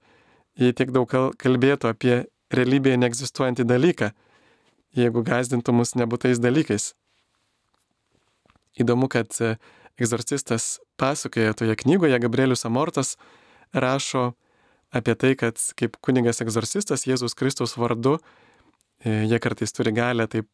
jei 0.59 0.75
tiek 0.75 0.91
daug 0.91 1.07
kalbėtų 1.39 1.93
apie 1.93 2.15
realybėje 2.55 2.99
neegzistuojantį 3.05 3.69
dalyką, 3.69 4.11
jeigu 4.97 5.23
gazdintų 5.23 5.75
mus 5.77 5.95
nebūtais 6.01 6.41
dalykais. 6.41 6.95
Įdomu, 8.79 9.09
kad 9.11 9.33
e, 9.43 9.57
egzorcistas 9.99 10.79
pasakoja 11.01 11.57
toje 11.59 11.77
knygoje, 11.79 12.19
Gabrielius 12.23 12.67
Amortas 12.69 13.17
rašo 13.73 14.33
apie 14.95 15.15
tai, 15.19 15.35
kad 15.37 15.59
kaip 15.79 15.99
kunigas 16.05 16.41
egzorcistas 16.45 17.07
Jėzus 17.09 17.37
Kristus 17.39 17.77
vardu, 17.77 18.19
e, 19.05 19.25
jie 19.29 19.41
kartais 19.43 19.75
turi 19.75 19.93
galę 19.93 20.29
taip 20.31 20.49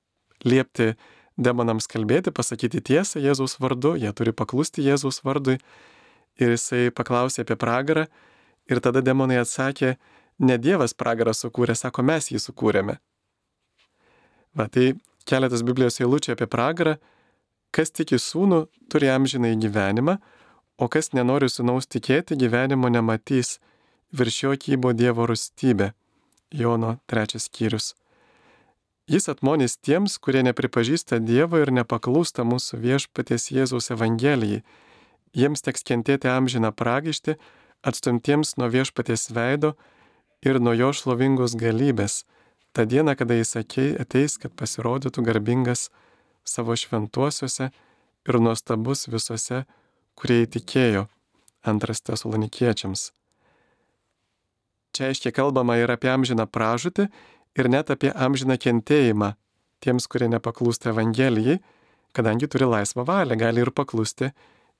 liepti 0.45 0.95
demonams 1.37 1.87
kalbėti, 1.91 2.33
pasakyti 2.35 2.83
tiesą 2.85 3.23
Jėzaus 3.23 3.59
vardu, 3.63 3.95
jie 3.99 4.11
turi 4.17 4.33
paklusti 4.33 4.85
Jėzaus 4.85 5.23
vardui. 5.25 5.59
Ir 6.41 6.57
jisai 6.57 6.89
paklausė 6.91 7.45
apie 7.45 7.55
pragarą 7.55 8.09
ir 8.67 8.81
tada 8.83 9.03
demonai 9.07 9.39
atsakė, 9.39 9.95
ne 10.43 10.57
Dievas 10.59 10.95
pragarą 10.99 11.35
sukūrė, 11.37 11.77
sako, 11.79 12.03
mes 12.03 12.31
jį 12.33 12.41
sukūrėme. 12.43 12.97
Va, 14.55 14.67
tai 14.67 14.95
keletas 15.29 15.63
Biblijos 15.67 16.01
eilučių 16.03 16.35
apie 16.35 16.49
pragarą. 16.51 16.97
Kas 17.75 17.91
tiki 17.91 18.21
sūnų, 18.23 18.69
turi 18.87 19.09
amžinai 19.11 19.57
gyvenimą, 19.59 20.21
o 20.79 20.87
kas 20.87 21.11
nenori 21.11 21.49
sūnaus 21.51 21.89
tikėti, 21.91 22.39
gyvenimo 22.39 22.91
nematys. 22.93 23.59
Virš 24.15 24.37
jo 24.45 24.55
kybo 24.63 24.93
Dievo 24.95 25.27
rūstybė. 25.27 25.91
Jono 26.55 26.99
trečias 27.11 27.49
skyrius. 27.49 27.95
Jis 29.11 29.27
atmonys 29.29 29.75
tiems, 29.83 30.15
kurie 30.23 30.45
nepripažįsta 30.47 31.19
Dievo 31.19 31.59
ir 31.61 31.73
nepaklūsta 31.75 32.47
mūsų 32.47 32.79
viešpaties 32.85 33.51
Jėzaus 33.51 33.91
Evangelijai. 33.91 34.63
Jiems 35.35 35.67
teks 35.67 35.83
kentėti 35.83 36.31
amžiną 36.31 36.71
pragaištį, 36.71 37.35
atstumtiems 37.83 38.55
nuo 38.57 38.71
viešpaties 38.71 39.33
veido 39.35 39.75
ir 40.47 40.63
nuo 40.63 40.77
jo 40.79 40.93
šlovingos 40.95 41.59
galybės. 41.59 42.23
Ta 42.73 42.87
diena, 42.87 43.19
kada 43.19 43.35
jis 43.35 43.57
ateis, 43.59 44.39
kad 44.39 44.55
pasirodytų 44.55 45.27
garbingas 45.27 45.89
savo 46.45 46.77
šventuosiuose 46.77 47.71
ir 48.29 48.41
nuostabus 48.41 49.09
visuose, 49.11 49.65
kurie 50.15 50.45
įtikėjo 50.45 51.07
antras 51.65 52.03
tesalonikiečiams. 52.05 53.11
Čia 54.95 55.11
aiškiai 55.11 55.35
kalbama 55.35 55.77
ir 55.81 55.91
apie 55.91 56.11
amžiną 56.13 56.47
pražūtį, 56.47 57.09
ir 57.59 57.71
net 57.71 57.91
apie 57.91 58.13
amžiną 58.15 58.57
kentėjimą 58.61 59.33
tiems, 59.85 60.07
kurie 60.09 60.29
nepaklūsta 60.31 60.93
Evangelijai, 60.93 61.59
kadangi 62.15 62.49
turi 62.51 62.69
laisvą 62.69 63.05
valią, 63.09 63.37
gali 63.41 63.65
ir 63.65 63.73
paklusti, 63.75 64.31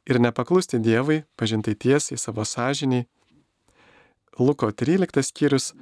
ir 0.07 0.21
nepaklusti 0.23 0.79
Dievui, 0.79 1.25
pažintai 1.37 1.75
tiesiai 1.75 2.21
savo 2.21 2.45
sąžiniai. 2.47 3.09
Luko 4.39 4.71
13 4.71 5.23
skyrius 5.23 5.73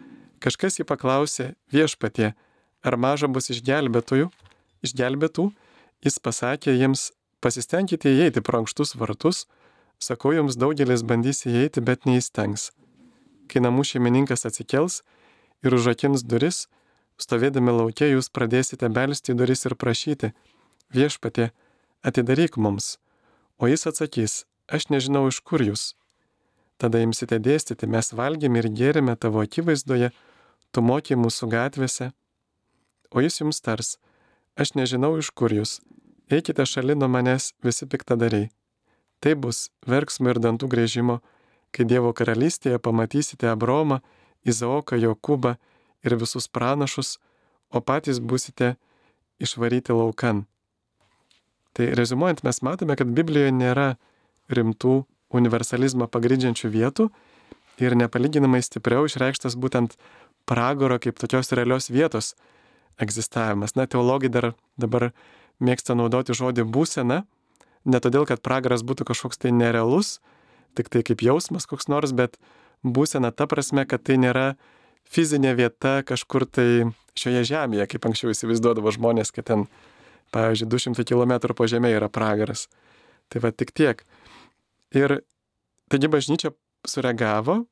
kažkas 0.42 0.80
jį 0.80 0.86
paklausė 0.88 1.52
viešpatie, 1.72 2.32
ar 2.82 2.96
maža 2.98 3.28
bus 3.28 3.50
išgelbėtojų, 3.52 4.30
išgelbėtų, 4.84 5.50
jis 6.04 6.18
pasakė 6.18 6.74
jiems, 6.76 7.10
pasistengkite 7.40 8.10
įeiti 8.10 8.42
pro 8.42 8.62
ankštus 8.62 8.96
vartus, 8.98 9.46
sakau 9.98 10.34
jums 10.34 10.58
daugelis 10.58 11.02
bandys 11.02 11.46
įeiti, 11.46 11.80
bet 11.80 12.06
neįstengs. 12.06 12.70
Kai 13.48 13.62
namų 13.62 13.84
šeimininkas 13.86 14.46
atsikels 14.48 15.02
ir 15.62 15.74
užakins 15.76 16.24
duris, 16.26 16.66
Stovėdami 17.22 17.72
laukia 17.76 18.08
jūs 18.10 18.30
pradėsite 18.34 18.88
belsti 18.88 19.34
duris 19.38 19.66
ir 19.68 19.76
prašyti, 19.78 20.32
viešpatė, 20.94 21.50
atidaryk 22.02 22.56
mums. 22.56 22.96
O 23.62 23.68
jis 23.70 23.86
atsakys, 23.90 24.44
aš 24.66 24.88
nežinau 24.90 25.28
iš 25.30 25.38
kur 25.46 25.62
jūs. 25.62 25.92
Tada 26.82 27.02
imsite 27.04 27.38
dėstyti, 27.38 27.86
mes 27.86 28.10
valgėme 28.16 28.58
ir 28.62 28.70
gėrėme 28.80 29.14
tavo 29.16 29.44
akivaizdoje, 29.44 30.10
tu 30.72 30.82
mokė 30.82 31.18
mūsų 31.20 31.50
gatvėse. 31.52 32.10
O 33.12 33.22
jis 33.22 33.38
jums 33.42 33.60
tars, 33.62 33.98
aš 34.56 34.74
nežinau 34.74 35.14
iš 35.20 35.30
kur 35.30 35.52
jūs, 35.54 35.78
eikite 36.32 36.66
šalin 36.66 37.00
nuo 37.02 37.08
manęs 37.12 37.52
visi 37.64 37.86
piktadariai. 37.86 38.50
Tai 39.22 39.34
bus 39.38 39.68
verksmo 39.86 40.32
ir 40.32 40.40
dantų 40.42 40.68
grėžimo, 40.72 41.20
kai 41.72 41.86
Dievo 41.88 42.12
karalystėje 42.12 42.80
pamatysite 42.82 43.48
Abromą, 43.52 44.00
Izaoką, 44.44 44.98
Jokūbą, 44.98 45.56
ir 46.02 46.16
visus 46.18 46.48
pranašus, 46.48 47.18
o 47.70 47.80
patys 47.80 48.20
busite 48.20 48.74
išvaryti 49.40 49.94
laukan. 49.94 50.44
Tai 51.72 51.88
rezumuojant, 51.96 52.42
mes 52.44 52.60
matome, 52.62 52.96
kad 52.98 53.08
Biblijoje 53.08 53.52
nėra 53.54 53.94
rimtų 54.52 55.02
universalizmą 55.32 56.10
pagrindžiančių 56.12 56.68
vietų 56.68 57.08
ir 57.80 57.96
nepalyginamai 57.96 58.60
stipriau 58.60 59.06
išreikštas 59.08 59.56
būtent 59.56 59.96
pragaro 60.44 60.98
kaip 61.00 61.16
tokios 61.22 61.54
realios 61.56 61.88
vietos 61.88 62.34
egzistavimas. 63.00 63.72
Na, 63.78 63.86
teologai 63.86 64.28
dar 64.28 64.52
dabar 64.76 65.12
mėgsta 65.62 65.96
naudoti 65.98 66.34
žodį 66.36 66.66
būsena, 66.74 67.22
ne 67.84 68.00
todėl, 68.02 68.26
kad 68.28 68.42
pragaras 68.44 68.84
būtų 68.86 69.06
kažkoks 69.08 69.40
tai 69.42 69.54
nerealus, 69.54 70.18
tik 70.78 70.90
tai 70.92 71.02
kaip 71.06 71.22
jausmas 71.24 71.68
koks 71.70 71.88
nors, 71.92 72.14
bet 72.16 72.38
būsena 72.82 73.32
ta 73.34 73.46
prasme, 73.50 73.86
kad 73.86 74.02
tai 74.06 74.18
nėra 74.20 74.52
fizinė 75.08 75.54
vieta 75.58 76.00
kažkur 76.06 76.46
tai 76.46 76.68
šioje 77.18 77.44
žemėje, 77.52 77.88
kaip 77.94 78.08
anksčiau 78.08 78.32
įsivaizduodavo 78.32 78.92
žmonės, 78.94 79.32
kad 79.34 79.48
ten, 79.50 79.66
pavyzdžiui, 80.34 80.70
200 80.72 81.06
km 81.08 81.54
po 81.54 81.68
žemė 81.68 81.92
yra 81.96 82.08
pragaras. 82.12 82.68
Tai 83.28 83.42
va 83.44 83.52
tik 83.52 83.72
tiek. 83.76 84.02
Ir 84.96 85.20
taigi 85.92 86.08
bažnyčia 86.12 86.52
sureagavo, 86.88 87.62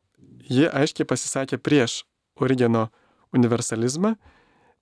ji 0.51 0.69
aiškiai 0.69 1.09
pasisakė 1.09 1.61
prieš 1.61 2.05
Origeno 2.41 2.89
universalizmą, 3.37 4.15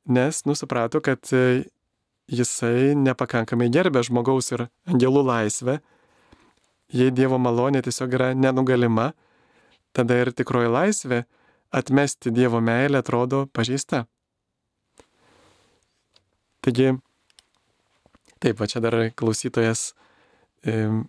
nes 0.09 0.45
nusuprato, 0.47 1.01
kad 1.05 1.27
jisai 2.29 2.95
nepakankamai 2.99 3.71
gerbė 3.73 4.03
žmogaus 4.07 4.53
ir 4.53 4.67
angelų 4.89 5.25
laisvę. 5.29 5.79
Jei 6.93 7.13
Dievo 7.13 7.39
malonė 7.41 7.83
tiesiog 7.85 8.15
yra 8.17 8.31
nenugalima, 8.37 9.13
tada 9.93 10.17
ir 10.23 10.33
tikroji 10.33 10.71
laisvė 10.73 11.25
atmesti 11.75 12.33
Dievo 12.33 12.61
meilę 12.65 13.03
atrodo 13.03 13.47
pažeista. 13.53 14.07
Taigi, 16.65 16.95
taip, 18.41 18.59
va 18.61 18.69
čia 18.69 18.81
dar 18.85 18.97
klausytojas 19.17 19.93
e, 20.65 21.05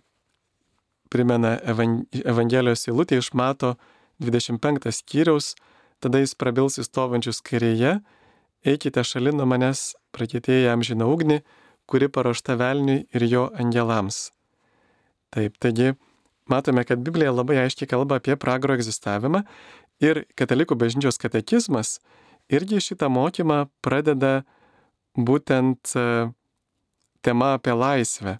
primena 1.10 1.56
Evangelijos 1.64 2.86
eilutę 2.88 3.18
iš 3.18 3.32
Mato 3.34 3.74
25 4.20 4.92
skyriaus, 4.92 5.54
tada 6.00 6.20
jis 6.20 6.36
prabils 6.36 6.78
į 6.80 6.86
stovančius 6.86 7.40
kairėje, 7.44 7.98
eikite 8.66 9.04
šalin 9.06 9.40
nuo 9.40 9.48
manęs, 9.48 9.94
prakėtėję 10.16 10.70
amžiną 10.72 11.08
ugnį, 11.12 11.40
kuri 11.90 12.08
paruošta 12.12 12.58
velniui 12.60 13.06
ir 13.14 13.26
jo 13.26 13.48
angelams. 13.58 14.30
Taip, 15.34 15.56
taigi 15.62 15.94
matome, 16.50 16.84
kad 16.86 17.02
Biblija 17.06 17.32
labai 17.32 17.60
aiškiai 17.64 17.90
kalba 17.90 18.18
apie 18.18 18.36
pragaro 18.38 18.74
egzistavimą 18.74 19.44
Ir 20.00 20.24
katalikų 20.38 20.78
bažnyčios 20.80 21.20
katekizmas 21.20 21.98
irgi 22.48 22.80
šitą 22.80 23.10
mokymą 23.12 23.66
pradeda 23.84 24.46
būtent 25.12 25.92
e, 25.92 26.04
tema 27.20 27.54
apie 27.58 27.74
laisvę. 27.76 28.38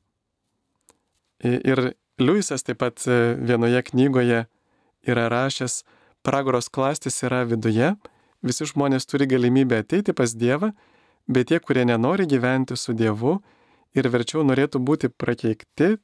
Ir 1.45 1.93
Liujisas 2.21 2.65
taip 2.65 2.81
pat 2.81 3.05
e, 3.05 3.37
vienoje 3.37 3.83
knygoje 3.93 4.47
yra 5.09 5.29
rašęs, 5.33 5.83
pragoros 6.25 6.69
klastis 6.73 7.21
yra 7.25 7.45
viduje, 7.49 7.93
visi 8.43 8.67
žmonės 8.69 9.07
turi 9.07 9.29
galimybę 9.31 9.83
ateiti 9.85 10.13
pas 10.17 10.35
Dievą, 10.35 10.73
bet 11.29 11.49
tie, 11.51 11.61
kurie 11.61 11.85
nenori 11.85 12.27
gyventi 12.27 12.77
su 12.77 12.93
Dievu 12.93 13.39
ir 13.95 14.09
verčiau 14.09 14.45
norėtų 14.47 14.81
būti 14.83 15.11
prakeikti, 15.11 15.97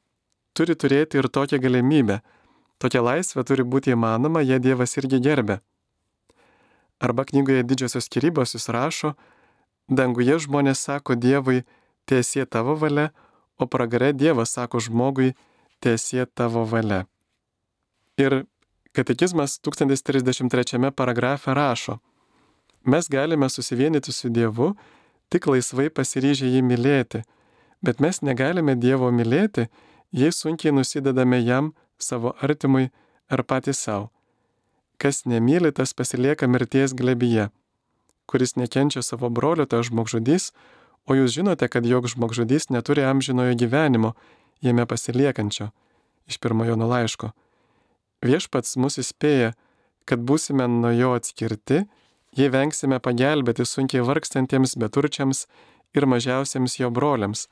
turi 0.53 0.75
turėti 0.75 1.21
ir 1.21 1.29
tokią 1.29 1.59
galimybę 1.61 2.21
Tokia 2.77 3.01
laisvė 3.01 3.41
turi 3.47 3.65
būti 3.65 3.93
įmanoma, 3.95 4.43
jei 4.45 4.61
Dievas 4.61 4.93
irgi 5.01 5.19
gerbė. 5.25 5.59
Arba 7.01 7.25
knygoje 7.29 7.63
didžiosios 7.65 8.05
skirybos 8.05 8.53
jis 8.53 8.69
rašo, 8.73 9.13
danguje 9.89 10.37
žmonės 10.45 10.83
sako 10.85 11.17
Dievui, 11.17 11.63
tiesie 12.09 12.45
tavo 12.45 12.75
valia, 12.77 13.09
o 13.57 13.65
pragare 13.65 14.11
Dievas 14.13 14.53
sako 14.53 14.81
žmogui, 14.81 15.33
tiesie 15.81 16.25
tavo 16.25 16.65
valia. 16.69 17.05
Ir 18.17 18.45
katekizmas 18.93 19.57
1033 19.65 20.93
paragrafe 20.93 21.53
rašo, 21.57 21.97
Mes 22.87 23.09
galime 23.09 23.49
susivienyti 23.49 24.11
su 24.11 24.29
Dievu, 24.29 24.69
tik 25.27 25.49
laisvai 25.51 25.89
pasiryžę 25.91 26.47
jį 26.47 26.61
mylėti, 26.63 27.19
bet 27.83 27.99
mes 27.99 28.21
negalime 28.23 28.77
Dievo 28.79 29.09
mylėti, 29.11 29.65
jei 30.15 30.31
sunkiai 30.31 30.71
nusidedame 30.71 31.41
jam, 31.43 31.73
savo 31.99 32.31
artimui 32.39 32.87
ar 33.27 33.43
patys 33.43 33.81
savo. 33.83 34.07
Kas 35.03 35.25
nemyli, 35.27 35.73
tas 35.75 35.91
pasilieka 35.93 36.47
mirties 36.47 36.95
glebyje. 36.95 37.49
Kuris 38.25 38.55
nekenčia 38.55 39.03
savo 39.03 39.27
brolio, 39.29 39.67
tas 39.67 39.91
žmogžudys, 39.91 40.53
o 41.03 41.19
jūs 41.19 41.35
žinote, 41.35 41.67
kad 41.67 41.83
jog 41.85 42.07
žmogžudys 42.07 42.71
neturi 42.71 43.03
amžinojo 43.03 43.59
gyvenimo, 43.59 44.15
jame 44.63 44.87
pasiliekančio. 44.87 45.73
Iš 46.31 46.39
pirmojo 46.39 46.79
nulaiško. 46.79 47.33
Viešpats 48.23 48.79
mus 48.79 48.95
įspėja, 49.03 49.53
kad 50.07 50.23
būsime 50.23 50.71
nuo 50.71 50.95
jo 50.95 51.11
atskirti, 51.19 51.83
jei 52.35 52.49
vengsime 52.51 52.99
pagelbėti 52.99 53.65
sunkiai 53.65 54.03
vargstantiems 54.05 54.75
beturčiams 54.81 55.45
ir 55.95 56.05
mažiausiems 56.05 56.79
jo 56.79 56.89
broliams. 56.91 57.47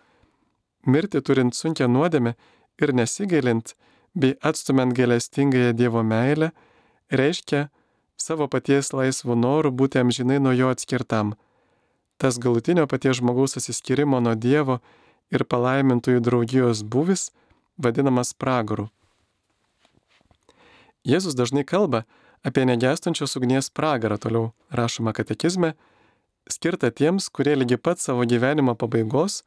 Mirti 0.85 1.21
turint 1.21 1.55
sunkia 1.55 1.87
nuodėmę 1.87 2.35
ir 2.81 2.93
nesigailint, 2.93 3.75
bei 4.15 4.35
atstumiant 4.41 4.93
gailestingąją 4.95 5.73
Dievo 5.73 6.03
meilę, 6.03 6.51
reiškia 7.11 7.67
savo 8.17 8.47
paties 8.47 8.93
laisvų 8.93 9.35
norų 9.35 9.71
būti 9.75 9.99
amžinai 9.99 10.39
nuo 10.39 10.53
jo 10.55 10.69
atskirtam. 10.71 11.33
Tas 12.17 12.39
galutinio 12.39 12.87
paties 12.87 13.19
žmogaus 13.19 13.57
atsiskirimo 13.59 14.21
nuo 14.23 14.35
Dievo 14.35 14.79
ir 15.31 15.43
palaimintųjų 15.43 16.21
draugijos 16.23 16.83
buvis 16.83 17.31
vadinamas 17.77 18.33
pragaru. 18.33 18.87
Jėzus 21.05 21.35
dažnai 21.37 21.65
kalba 21.67 22.05
apie 22.45 22.65
negestančios 22.69 23.35
ugnies 23.39 23.71
pragarą, 23.73 24.17
toliau 24.21 24.51
rašoma 24.69 25.13
katekizme, 25.17 25.73
skirta 26.49 26.91
tiems, 26.91 27.29
kurie 27.33 27.55
lygi 27.57 27.77
pat 27.81 27.99
savo 27.99 28.25
gyvenimo 28.29 28.75
pabaigos 28.77 29.41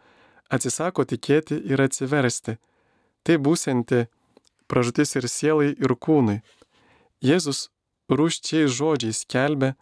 atsisako 0.51 1.05
tikėti 1.07 1.61
ir 1.71 1.81
atsiversti. 1.85 2.57
Tai 3.23 3.37
būsinti 3.45 4.07
pražutis 4.69 5.15
ir 5.21 5.29
sielai, 5.31 5.75
ir 5.79 5.95
kūnui. 5.95 6.41
Jėzus 7.23 7.69
rūščiai 8.11 8.67
žodžiais 8.67 9.25
kelbė, 9.31 9.75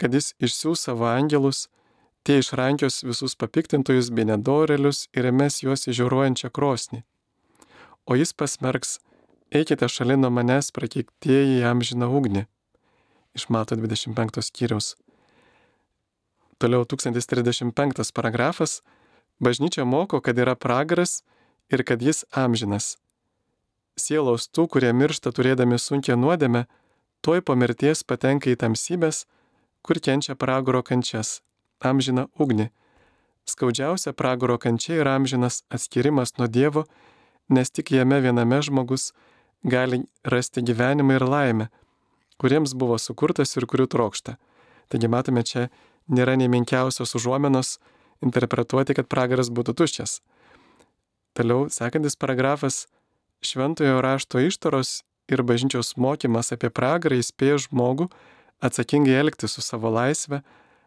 kad 0.00 0.14
jis 0.14 0.32
išsiūs 0.40 0.86
savo 0.88 1.08
angelus, 1.10 1.68
tie 2.24 2.38
išrankios 2.40 3.02
visus 3.04 3.36
papiktintojus 3.36 4.08
bei 4.14 4.24
nedorelius 4.30 5.08
ir 5.12 5.28
mes 5.32 5.60
juos 5.62 5.84
įžiūruojančią 5.90 6.50
krosnį. 6.54 7.04
O 8.08 8.16
jis 8.16 8.32
pasmerks, 8.32 8.98
eikite 9.52 9.88
šalin 9.88 10.24
nuo 10.24 10.32
manęs 10.32 10.72
prakeiktieji 10.76 11.60
jam 11.60 11.84
žina 11.84 12.08
ugnį. 12.08 12.46
Iš 13.34 13.48
Mato 13.48 13.76
25 13.76 14.42
skyriaus. 14.42 14.94
Toliau 16.58 16.84
1035 16.86 18.12
paragrafas. 18.14 18.82
Bažnyčia 19.42 19.84
moko, 19.84 20.20
kad 20.20 20.38
yra 20.38 20.54
pragaras 20.54 21.22
ir 21.68 21.82
kad 21.82 22.02
jis 22.02 22.22
amžinas 22.30 22.94
sielos 23.96 24.48
tų, 24.50 24.66
kurie 24.68 24.92
miršta 24.92 25.32
turėdami 25.34 25.78
sunkia 25.78 26.16
nuodėme, 26.18 26.66
toj 27.24 27.42
po 27.46 27.56
mirties 27.58 28.02
patenka 28.04 28.50
į 28.50 28.58
tamsybės, 28.60 29.24
kur 29.84 30.00
kenčia 30.02 30.34
pragaro 30.34 30.82
kančias, 30.82 31.40
amžina 31.80 32.26
ugni. 32.38 32.70
Skaudžiausia 33.48 34.14
pragaro 34.16 34.56
kančia 34.58 35.00
yra 35.02 35.16
amžinas 35.18 35.62
atskirimas 35.70 36.36
nuo 36.38 36.48
Dievo, 36.48 36.86
nes 37.48 37.70
tik 37.70 37.92
jame 37.92 38.20
viename 38.24 38.60
žmogus 38.64 39.12
gali 39.64 40.04
rasti 40.24 40.64
gyvenimą 40.64 41.18
ir 41.18 41.26
laimę, 41.28 41.68
kuriems 42.40 42.74
buvo 42.74 42.98
sukurtas 42.98 43.56
ir 43.56 43.66
kurių 43.70 43.86
trokšta. 43.90 44.36
Taigi 44.92 45.10
matome, 45.10 45.42
čia 45.42 45.68
nėra 46.08 46.36
nei 46.36 46.50
menkiausios 46.52 47.14
užuomenos 47.16 47.78
interpretuoti, 48.24 48.96
kad 48.96 49.08
pragaras 49.10 49.50
būtų 49.54 49.76
tuščias. 49.80 50.20
Toliau 51.34 51.66
sekantis 51.72 52.16
paragrafas 52.16 52.84
šventojo 53.44 54.00
rašto 54.04 54.40
ištaros 54.44 55.02
ir 55.28 55.42
bažnyčios 55.42 55.96
mokymas 55.96 56.52
apie 56.54 56.70
pragarą 56.70 57.18
įspėja 57.20 57.58
žmogų 57.66 58.08
atsakingai 58.64 59.16
elgti 59.20 59.48
su 59.48 59.62
savo 59.62 59.90
laisvę, 59.90 60.42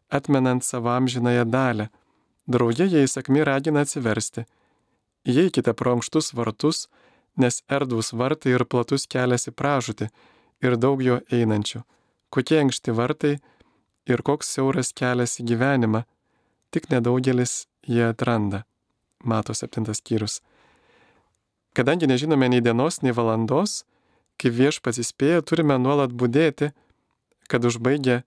atmenant 0.10 0.63
savo 0.63 0.93
amžinąją 0.95 1.45
dalę. 1.51 1.89
Drauge 2.47 2.88
jie 2.88 3.03
įsakmi 3.03 3.43
ragina 3.43 3.83
atsiversti. 3.83 4.45
Įeikite 5.27 5.73
pro 5.75 5.97
ankštus 5.97 6.31
vartus, 6.33 6.88
nes 7.36 7.60
erdvus 7.67 8.13
vartai 8.15 8.55
ir 8.55 8.63
platus 8.65 9.03
kelias 9.12 9.49
į 9.51 9.53
pražūtį 9.60 10.07
ir 10.63 10.78
daug 10.78 11.02
jo 11.04 11.20
einančių. 11.34 11.84
Kokie 12.34 12.60
ankšti 12.62 12.93
vartai 12.96 13.38
ir 14.08 14.24
koks 14.24 14.50
siauras 14.56 14.93
kelias 14.96 15.38
į 15.41 15.48
gyvenimą, 15.52 16.04
tik 16.72 16.89
nedaugelis 16.91 17.67
jie 17.88 18.04
atranda. 18.08 18.63
Mato 19.24 19.54
septintas 19.58 20.02
skyrius. 20.02 20.41
Kadangi 21.78 22.10
nežinome 22.10 22.50
nei 22.50 22.62
dienos, 22.62 23.02
nei 23.02 23.13
valandos, 23.13 23.84
kaip 24.41 24.54
viešpats 24.58 25.02
įspėja, 25.02 25.43
turime 25.46 25.78
nuolat 25.82 26.13
būdėti, 26.13 26.72
kad 27.50 27.65
užbaigę 27.65 28.24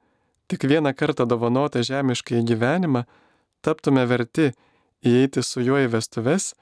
tik 0.51 0.66
vieną 0.66 0.95
kartą 0.95 1.27
dovanotą 1.27 1.83
žemišką 1.87 2.43
gyvenimą, 2.47 3.05
taptume 3.62 4.07
verti 4.07 4.51
įeiti 5.07 5.43
su 5.43 5.62
juo 5.62 5.79
į 5.83 5.90
vestuves 5.93 6.55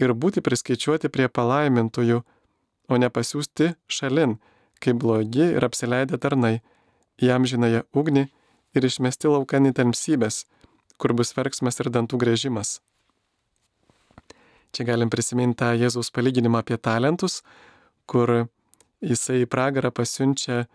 ir 0.00 0.12
būti 0.14 0.42
priskaičiuoti 0.44 1.10
prie 1.12 1.28
palaimintųjų, 1.28 2.22
o 2.90 2.94
ne 2.98 3.10
pasiūsti 3.10 3.74
šalin, 3.90 4.36
kaip 4.82 4.98
blogi 5.02 5.52
ir 5.56 5.64
apsileidę 5.64 6.18
tarnai, 6.20 6.60
jam 7.22 7.46
žinąją 7.48 7.84
ugnį 7.96 8.26
ir 8.76 8.88
išmesti 8.88 9.30
laukan 9.32 9.70
į 9.70 9.74
tamsybės, 9.78 10.44
kur 11.00 11.14
bus 11.16 11.32
verksmas 11.36 11.80
ir 11.80 11.90
dantų 11.92 12.20
grėžimas. 12.20 12.80
Čia 14.76 14.84
galim 14.84 15.08
prisiminti 15.12 15.62
tą 15.62 15.70
Jėzaus 15.78 16.10
palyginimą 16.12 16.60
apie 16.60 16.76
talentus, 16.76 17.40
kur 18.04 18.48
jisai 19.00 19.44
į 19.44 19.48
pragarą 19.48 19.92
pasiunčia 19.94 20.66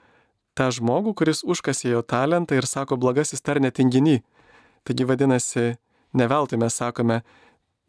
tą 0.57 0.69
žmogų, 0.73 1.13
kuris 1.19 1.43
užkasė 1.45 1.93
jo 1.93 2.01
talentą 2.01 2.57
ir 2.57 2.65
sako 2.65 2.97
blogasis 2.97 3.43
tarne 3.45 3.71
tinginy. 3.71 4.21
Taigi 4.87 5.05
vadinasi, 5.05 5.75
ne 6.17 6.27
veltui 6.27 6.57
mes 6.57 6.75
sakome, 6.75 7.21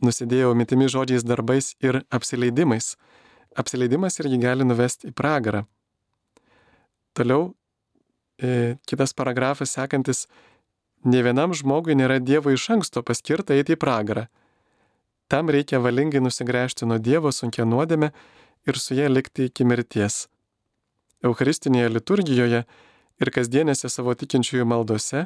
nusidėjau 0.04 0.52
mitimi 0.58 0.90
žodžiais 0.92 1.24
darbais 1.24 1.72
ir 1.80 2.02
apsileidimais. 2.12 2.96
Apsileidimas 3.56 4.18
irgi 4.20 4.40
gali 4.42 4.66
nuvesti 4.68 5.10
į 5.10 5.16
pragarą. 5.16 5.64
Toliau 7.16 7.52
e, 8.38 8.76
kitas 8.88 9.12
paragrafas 9.12 9.74
sekantis, 9.76 10.26
ne 11.04 11.22
vienam 11.22 11.54
žmogui 11.56 11.96
nėra 11.98 12.20
Dievo 12.20 12.52
iš 12.54 12.70
anksto 12.76 13.02
paskirta 13.02 13.56
eiti 13.58 13.76
į 13.76 13.80
pragarą 13.80 14.28
Tam 15.32 15.48
reikia 15.48 15.78
valingai 15.80 16.20
nusigręžti 16.20 16.84
nuo 16.84 16.98
Dievo 17.00 17.30
sunkia 17.32 17.64
nuodėme 17.64 18.10
ir 18.68 18.76
su 18.76 18.92
ją 18.92 19.06
likti 19.08 19.46
iki 19.48 19.64
mirties. 19.64 20.26
Eucharistinėje 21.24 21.88
liturgijoje 21.88 22.60
ir 23.24 23.30
kasdienėse 23.32 23.88
savo 23.88 24.12
tikinčiųjų 24.12 24.66
maldose 24.68 25.22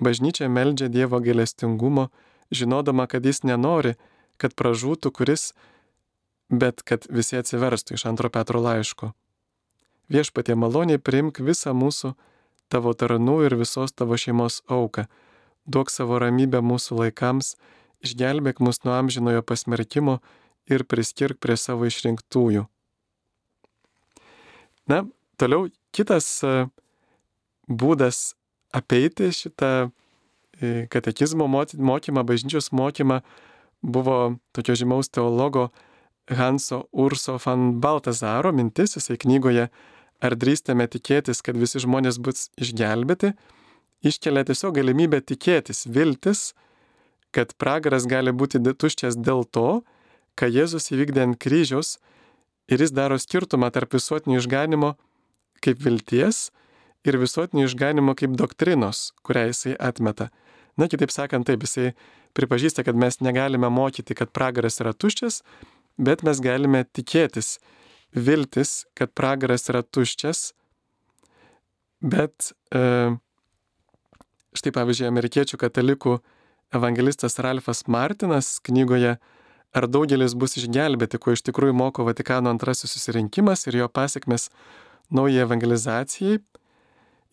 bažnyčia 0.00 0.48
meldžia 0.48 0.88
Dievo 0.88 1.20
gailestingumo, 1.20 2.06
žinodama, 2.48 3.04
kad 3.12 3.28
jis 3.28 3.42
nenori, 3.44 3.92
kad 4.40 4.56
pražūtų 4.56 5.12
kuris, 5.12 5.50
bet 6.48 6.80
kad 6.80 7.04
visi 7.12 7.36
atsiverstų 7.36 8.00
iš 8.00 8.06
antro 8.08 8.32
Petro 8.32 8.64
laiško. 8.64 9.12
Viešpatie 10.06 10.54
maloniai 10.54 11.02
priimk 11.02 11.40
visą 11.42 11.72
mūsų, 11.74 12.12
tavo 12.70 12.92
tarnų 12.94 13.40
ir 13.46 13.56
visos 13.58 13.94
tavo 13.94 14.18
šeimos 14.18 14.60
auką, 14.70 15.06
duok 15.66 15.90
savo 15.90 16.20
ramybę 16.22 16.62
mūsų 16.62 17.00
laikams, 17.00 17.56
išgelbėk 18.06 18.62
mus 18.62 18.84
nuo 18.84 18.94
amžinojo 18.94 19.42
pasmerkimo 19.42 20.20
ir 20.70 20.86
priskirk 20.86 21.40
prie 21.42 21.56
savo 21.58 21.88
išrinktųjų. 21.90 22.66
Na, 24.86 25.02
toliau 25.38 25.66
kitas 25.90 26.28
e, 26.46 26.68
būdas 27.66 28.36
apeiti 28.70 29.32
šitą 29.34 29.72
e, 29.88 30.86
katekizmo 30.92 31.48
mokymą, 31.50 32.22
bažnyčios 32.22 32.70
mokymą 32.70 33.20
buvo 33.82 34.36
tokio 34.54 34.78
žymaus 34.78 35.10
teologo 35.10 35.70
Hanso 36.30 36.84
Urso 36.92 37.38
van 37.42 37.80
Baltazaro 37.82 38.52
mintis, 38.54 38.96
jisai 38.98 39.18
knygoje 39.18 39.68
Ar 40.24 40.36
drįstame 40.36 40.86
tikėtis, 40.88 41.42
kad 41.44 41.58
visi 41.60 41.82
žmonės 41.82 42.18
bus 42.22 42.48
išgelbėti, 42.56 43.34
iškelia 44.06 44.46
tiesiog 44.48 44.78
galimybę 44.78 45.20
tikėtis, 45.20 45.84
viltis, 45.92 46.54
kad 47.36 47.52
pragaras 47.60 48.06
gali 48.08 48.32
būti 48.32 48.62
tuščias 48.64 49.18
dėl 49.20 49.44
to, 49.44 49.82
ką 50.36 50.48
Jėzus 50.52 50.88
įvykdė 50.92 51.26
ant 51.26 51.38
kryžiaus 51.40 51.96
ir 52.68 52.80
jis 52.80 52.92
daro 52.96 53.18
skirtumą 53.20 53.70
tarp 53.72 53.92
visuotinio 53.96 54.40
išganimo 54.40 54.94
kaip 55.64 55.80
vilties 55.84 56.50
ir 57.06 57.18
visuotinio 57.20 57.68
išganimo 57.68 58.16
kaip 58.18 58.36
doktrinos, 58.36 59.12
kurią 59.24 59.46
jisai 59.50 59.76
atmeta. 59.78 60.30
Na, 60.76 60.88
kitaip 60.92 61.12
sakant, 61.12 61.46
taip, 61.48 61.64
jisai 61.64 61.94
pripažįsta, 62.36 62.84
kad 62.84 62.98
mes 62.98 63.20
negalime 63.24 63.70
mokyti, 63.72 64.16
kad 64.16 64.32
pragaras 64.34 64.80
yra 64.82 64.92
tuščias, 64.92 65.40
bet 65.96 66.24
mes 66.26 66.42
galime 66.44 66.84
tikėtis, 66.84 67.56
viltis, 68.14 68.84
kad 68.94 69.12
pragaras 69.16 69.68
yra 69.72 69.82
tuščias, 69.82 70.52
bet 72.00 72.52
e, 72.74 73.16
Štai 74.56 74.70
pavyzdžiui, 74.72 75.04
amerikiečių 75.10 75.58
katalikų 75.60 76.14
evangelistas 76.72 77.34
Ralfas 77.44 77.82
Martinas 77.92 78.54
knygoje 78.64 79.18
Ar 79.76 79.84
daugelis 79.92 80.32
bus 80.32 80.56
išgelbėti, 80.56 81.18
ko 81.20 81.34
iš 81.36 81.42
tikrųjų 81.44 81.74
moko 81.76 82.04
Vatikano 82.06 82.48
antrasis 82.48 82.94
susirinkimas 82.94 83.66
ir 83.66 83.82
jo 83.82 83.88
pasiekmes 83.92 84.48
naujai 85.12 85.42
evangelizacijai, 85.44 86.38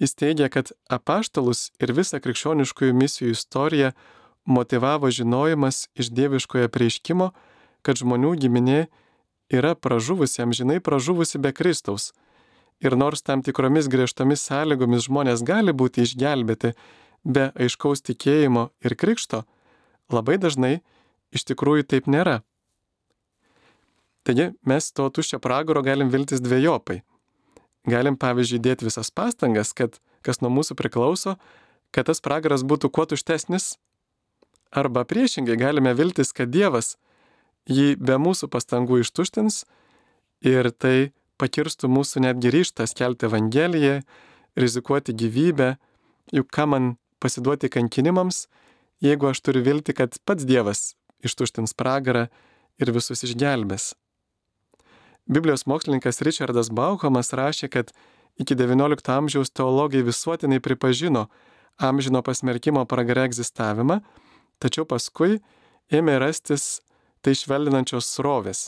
jis 0.03 0.15
teigia, 0.19 0.49
kad 0.51 0.73
apaštalus 0.91 1.69
ir 1.79 1.93
visą 1.95 2.19
krikščioniškųjų 2.23 2.97
misijų 2.99 3.31
istoriją 3.37 3.93
motivavo 4.43 5.07
žinojimas 5.07 5.85
iš 5.95 6.11
dieviškojo 6.11 6.67
prieiškimo, 6.73 7.29
kad 7.79 8.01
žmonių 8.01 8.33
giminė 8.43 8.81
yra 9.49 9.75
pražuvusi, 9.75 10.41
amžinai 10.41 10.79
pražuvusi 10.79 11.37
be 11.37 11.51
Kristaus. 11.51 12.11
Ir 12.83 12.97
nors 12.97 13.21
tam 13.21 13.43
tikromis 13.43 13.87
griežtomis 13.87 14.43
sąlygomis 14.43 15.07
žmonės 15.07 15.43
gali 15.45 15.71
būti 15.71 16.03
išgelbėti 16.03 16.73
be 17.23 17.51
aiškaus 17.55 18.03
tikėjimo 18.03 18.69
ir 18.83 18.95
krikšto, 18.99 19.43
labai 20.11 20.37
dažnai 20.37 20.81
iš 21.31 21.47
tikrųjų 21.47 21.87
taip 21.87 22.09
nėra. 22.11 22.41
Taigi 24.23 24.51
mes 24.67 24.91
to 24.95 25.09
tuščio 25.09 25.39
pragaro 25.43 25.83
galim 25.83 26.11
viltis 26.11 26.43
dviejopai. 26.43 27.01
Galim 27.87 28.15
pavyzdžiui 28.15 28.61
dėti 28.63 28.87
visas 28.87 29.11
pastangas, 29.11 29.73
kad 29.75 29.99
kas 30.23 30.39
nuo 30.39 30.51
mūsų 30.53 30.77
priklauso, 30.79 31.35
kad 31.91 32.07
tas 32.07 32.23
pragaras 32.23 32.63
būtų 32.63 32.89
kuo 32.95 33.03
tuštesnis, 33.11 33.75
arba 34.71 35.03
priešingai 35.03 35.57
galime 35.59 35.93
viltis, 35.93 36.31
kad 36.31 36.51
Dievas 36.51 36.95
jį 37.69 37.95
be 37.99 38.17
mūsų 38.19 38.49
pastangų 38.51 39.01
ištuštins 39.03 39.63
ir 40.43 40.71
tai 40.71 41.13
pakirstų 41.41 41.89
mūsų 41.91 42.23
netgi 42.27 42.51
ryštą 42.53 42.87
skelbti 42.87 43.27
Evangeliją, 43.27 44.01
rizikuoti 44.59 45.15
gyvybę, 45.17 45.75
juk 46.35 46.51
ką 46.53 46.67
man 46.69 46.93
pasiduoti 47.23 47.71
kankinimams, 47.71 48.47
jeigu 49.03 49.31
aš 49.31 49.41
turiu 49.41 49.63
vilti, 49.65 49.95
kad 49.95 50.15
pats 50.25 50.45
Dievas 50.47 50.93
ištuštins 51.23 51.75
pragarą 51.79 52.27
ir 52.79 52.91
visus 52.91 53.23
išgelbės. 53.23 53.93
Biblijos 55.23 55.63
mokslininkas 55.69 56.19
Richardas 56.25 56.69
Bauhamas 56.69 57.31
rašė, 57.31 57.69
kad 57.71 57.93
iki 58.39 58.57
XIX 58.59 58.99
amžiaus 59.15 59.53
teologai 59.55 60.03
visuotinai 60.03 60.59
pripažino 60.59 61.29
amžino 61.77 62.21
pasmerkimo 62.21 62.83
pragare 62.85 63.23
egzistavimą, 63.29 64.01
tačiau 64.59 64.85
paskui 64.85 65.39
ėmė 65.91 66.19
rastis 66.21 66.81
tai 67.23 67.35
švelninančios 67.39 68.09
srovės. 68.17 68.67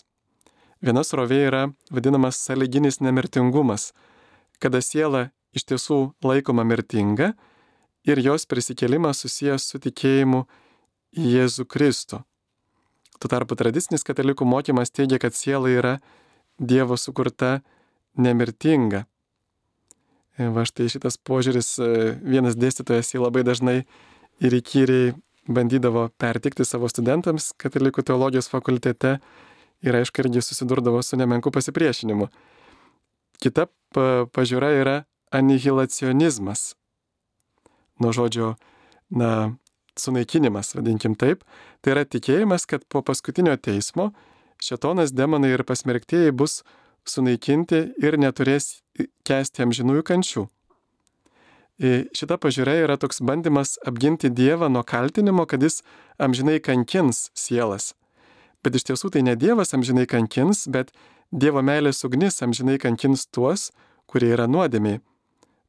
Viena 0.84 1.04
srovė 1.04 1.40
yra 1.48 1.64
vadinamas 1.92 2.40
saliginis 2.40 3.02
nemirtingumas, 3.04 3.92
kada 4.60 4.82
siela 4.84 5.30
iš 5.56 5.68
tiesų 5.72 6.00
laikoma 6.24 6.66
mirtinga 6.68 7.34
ir 8.08 8.22
jos 8.22 8.46
prisikėlimas 8.48 9.24
susijęs 9.24 9.66
su 9.72 9.82
tikėjimu 9.82 10.46
į 11.16 11.32
Jėzų 11.36 11.66
Kristų. 11.72 12.22
Tuo 13.20 13.32
tarpu 13.32 13.56
tradicinis 13.56 14.04
katalikų 14.04 14.48
mokymas 14.48 14.92
teigia, 14.92 15.20
kad 15.20 15.36
siela 15.36 15.72
yra 15.72 15.98
Dievo 16.60 16.96
sukurta 17.00 17.62
nemirtinga. 18.20 19.06
E, 20.36 20.48
va 20.52 20.64
štai 20.68 20.88
šitas 20.92 21.18
požiūris 21.20 21.70
e, 21.80 21.90
vienas 22.24 22.56
dėstytojas 22.60 23.14
jį 23.14 23.24
labai 23.24 23.44
dažnai 23.48 23.78
ir 24.44 24.56
įkyriai 24.60 25.14
bandydavo 25.48 26.10
pertikti 26.18 26.66
savo 26.66 26.90
studentams 26.90 27.52
katalikų 27.62 28.04
teologijos 28.06 28.50
fakultete 28.50 29.18
ir 29.86 29.98
aišku 30.00 30.24
irgi 30.24 30.42
susidurdavo 30.42 31.02
su 31.04 31.18
nemenku 31.20 31.52
pasipriešinimu. 31.54 32.30
Kita 33.42 33.68
pažiūra 34.34 34.72
yra 34.80 34.96
anihilacionizmas. 35.36 36.74
Nuo 38.00 38.12
žodžio, 38.16 38.56
na, 39.10 39.56
sunaikinimas, 40.00 40.74
vadinkim 40.76 41.16
taip, 41.16 41.44
tai 41.82 41.96
yra 41.96 42.06
tikėjimas, 42.08 42.66
kad 42.68 42.84
po 42.92 43.04
paskutinio 43.06 43.56
teismo 43.56 44.12
šetonas, 44.64 45.14
demonai 45.16 45.54
ir 45.56 45.64
pasmerktieji 45.68 46.34
bus 46.36 46.62
sunaikinti 47.08 47.82
ir 48.04 48.18
neturės 48.20 48.82
kesti 49.28 49.64
amžinųjų 49.66 50.04
kančių. 50.08 50.46
Šita 51.80 52.38
pažiūra 52.40 52.78
yra 52.86 52.96
toks 52.96 53.20
bandymas 53.20 53.76
apginti 53.86 54.30
Dievą 54.32 54.70
nuo 54.72 54.84
kaltinimo, 54.88 55.44
kad 55.46 55.64
jis 55.64 55.82
amžinai 56.18 56.62
kankins 56.64 57.30
sielas. 57.36 57.94
Bet 58.64 58.78
iš 58.80 58.88
tiesų 58.88 59.12
tai 59.12 59.26
ne 59.28 59.36
Dievas 59.36 59.76
amžinai 59.76 60.08
kankins, 60.08 60.66
bet 60.72 60.94
Dievo 61.36 61.62
meilės 61.66 62.06
ugnis 62.08 62.40
amžinai 62.46 62.78
kankins 62.80 63.28
tuos, 63.28 63.72
kurie 64.08 64.32
yra 64.38 64.48
nuodėmiai. 64.48 65.02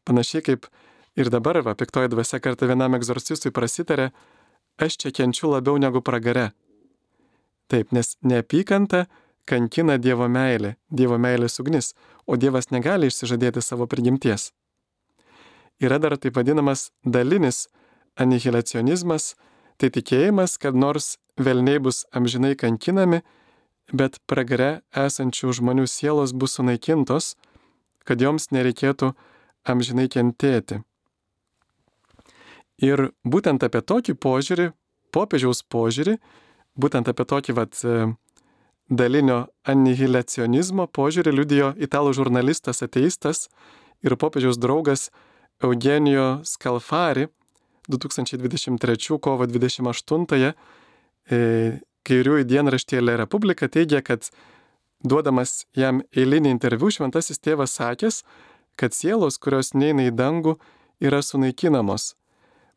Panašiai 0.06 0.44
kaip 0.46 0.70
Ir 1.16 1.30
dabar, 1.32 1.62
va, 1.64 1.72
piktoji 1.72 2.10
dvasia 2.12 2.42
kartą 2.44 2.68
vienam 2.68 2.94
egzorcistui 2.98 3.52
prasitarė, 3.56 4.10
aš 4.76 4.98
čia 5.00 5.12
kenčiu 5.16 5.48
labiau 5.48 5.78
negu 5.80 6.02
pragare. 6.04 6.50
Taip, 7.72 7.88
nes 7.96 8.18
neapykanta 8.20 9.06
kankina 9.48 9.96
Dievo 9.96 10.28
meilė, 10.28 10.74
Dievo 10.92 11.16
meilės 11.16 11.56
ugnis, 11.62 11.94
o 12.28 12.36
Dievas 12.36 12.68
negali 12.68 13.08
išsižadėti 13.08 13.64
savo 13.64 13.88
prigimties. 13.88 14.50
Yra 15.82 15.98
dar 16.00 16.16
taip 16.16 16.36
vadinamas 16.36 16.90
dalinis 17.04 17.66
anihilacionizmas, 18.16 19.34
tai 19.76 19.90
tikėjimas, 19.92 20.56
kad 20.56 20.76
nors 20.76 21.16
velniai 21.36 21.80
bus 21.84 22.04
amžinai 22.16 22.54
kankinami, 22.56 23.20
bet 23.92 24.18
pragare 24.26 24.80
esančių 24.96 25.52
žmonių 25.60 25.86
sielos 25.86 26.32
bus 26.32 26.56
sunaikintos, 26.56 27.34
kad 28.08 28.22
joms 28.22 28.48
nereikėtų 28.54 29.12
amžinai 29.68 30.08
kentėti. 30.08 30.80
Ir 32.82 33.10
būtent 33.24 33.62
apie 33.64 33.80
tokį 33.80 34.16
požiūrį, 34.20 34.70
popiežiaus 35.12 35.62
požiūrį, 35.72 36.16
būtent 36.76 37.08
apie 37.08 37.24
tokį 37.24 37.54
vat, 37.56 37.78
e, 37.84 38.10
dalinio 38.88 39.46
anihilacionizmo 39.64 40.86
požiūrį 40.86 41.32
liudijo 41.32 41.72
italų 41.76 42.12
žurnalistas 42.16 42.84
ateistas 42.84 43.48
ir 44.04 44.16
popiežiaus 44.16 44.60
draugas 44.60 45.08
Eugenijo 45.62 46.40
Skalfari 46.44 47.26
2023 47.88 49.18
kovo 49.20 49.46
28-ąją 49.46 50.52
e, 51.30 51.38
kairiųjų 52.06 52.44
dienraštėje 52.46 53.02
Le 53.02 53.16
Republika 53.16 53.68
teigia, 53.68 54.02
kad 54.02 54.28
duodamas 55.04 55.64
jam 55.76 56.02
eilinį 56.14 56.52
interviu 56.54 56.90
šventasis 56.92 57.40
tėvas 57.42 57.76
sakęs, 57.78 58.22
kad 58.76 58.94
sielos, 58.94 59.38
kurios 59.38 59.72
neina 59.74 60.06
į 60.10 60.14
dangų, 60.14 60.56
yra 61.00 61.22
sunaikinamos. 61.22 62.14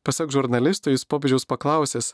Pasak 0.04 0.32
žurnalistų, 0.32 0.94
jis 0.96 1.06
popiežiaus 1.10 1.46
paklausęs, 1.50 2.13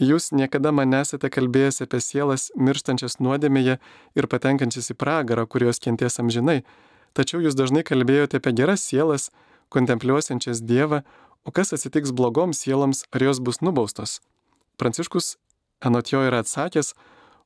jūs 0.00 0.30
niekada 0.32 0.72
man 0.72 0.90
nesate 0.94 1.28
kalbėjęs 1.28 1.82
apie 1.84 2.00
sielas 2.00 2.48
mirštančias 2.56 3.18
nuodėmėje 3.20 3.76
ir 4.16 4.30
patenkančias 4.32 4.94
į 4.94 4.96
pragarą, 4.96 5.44
kurios 5.46 5.82
kenties 5.82 6.18
amžinai, 6.22 6.62
tačiau 7.12 7.42
jūs 7.44 7.58
dažnai 7.58 7.84
kalbėjote 7.84 8.40
apie 8.40 8.56
geras 8.56 8.86
sielas, 8.88 9.28
kontempliuosiančias 9.72 10.62
Dievą, 10.66 11.02
o 11.46 11.54
kas 11.54 11.72
atsitiks 11.76 12.12
blogoms 12.12 12.60
sieloms, 12.62 13.04
ar 13.14 13.24
jos 13.24 13.40
bus 13.40 13.62
nubaustos. 13.64 14.18
Pranciškus 14.76 15.36
anot 15.80 16.12
jo 16.12 16.20
yra 16.26 16.42
atsakęs, 16.44 16.92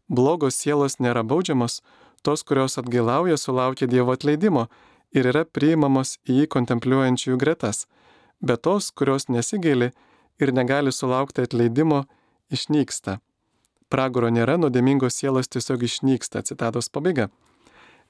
blogos 0.09 0.59
sielos 0.59 0.99
nėra 0.99 1.23
baudžiamos, 1.23 1.81
tos, 2.27 2.43
kurios 2.43 2.81
atgailauja, 2.81 3.39
sulaukia 3.39 3.87
Dievo 3.87 4.17
atleidimo 4.17 4.67
ir 5.15 5.31
yra 5.31 5.45
priimamos 5.45 6.19
į 6.27 6.41
jį 6.43 6.51
kontempliuojančiųjų 6.57 7.39
gretas 7.39 7.85
bet 8.45 8.63
tos, 8.63 8.91
kurios 8.91 9.29
nesigaili 9.29 9.91
ir 10.41 10.53
negali 10.53 10.93
sulaukti 10.93 11.45
atleidimo, 11.45 12.05
išnyksta. 12.53 13.19
Pragaro 13.89 14.31
nėra, 14.33 14.57
nuodėmingos 14.59 15.17
sielos 15.21 15.49
tiesiog 15.49 15.85
išnyksta. 15.87 16.43
Citatos 16.43 16.91
pabaiga. 16.93 17.29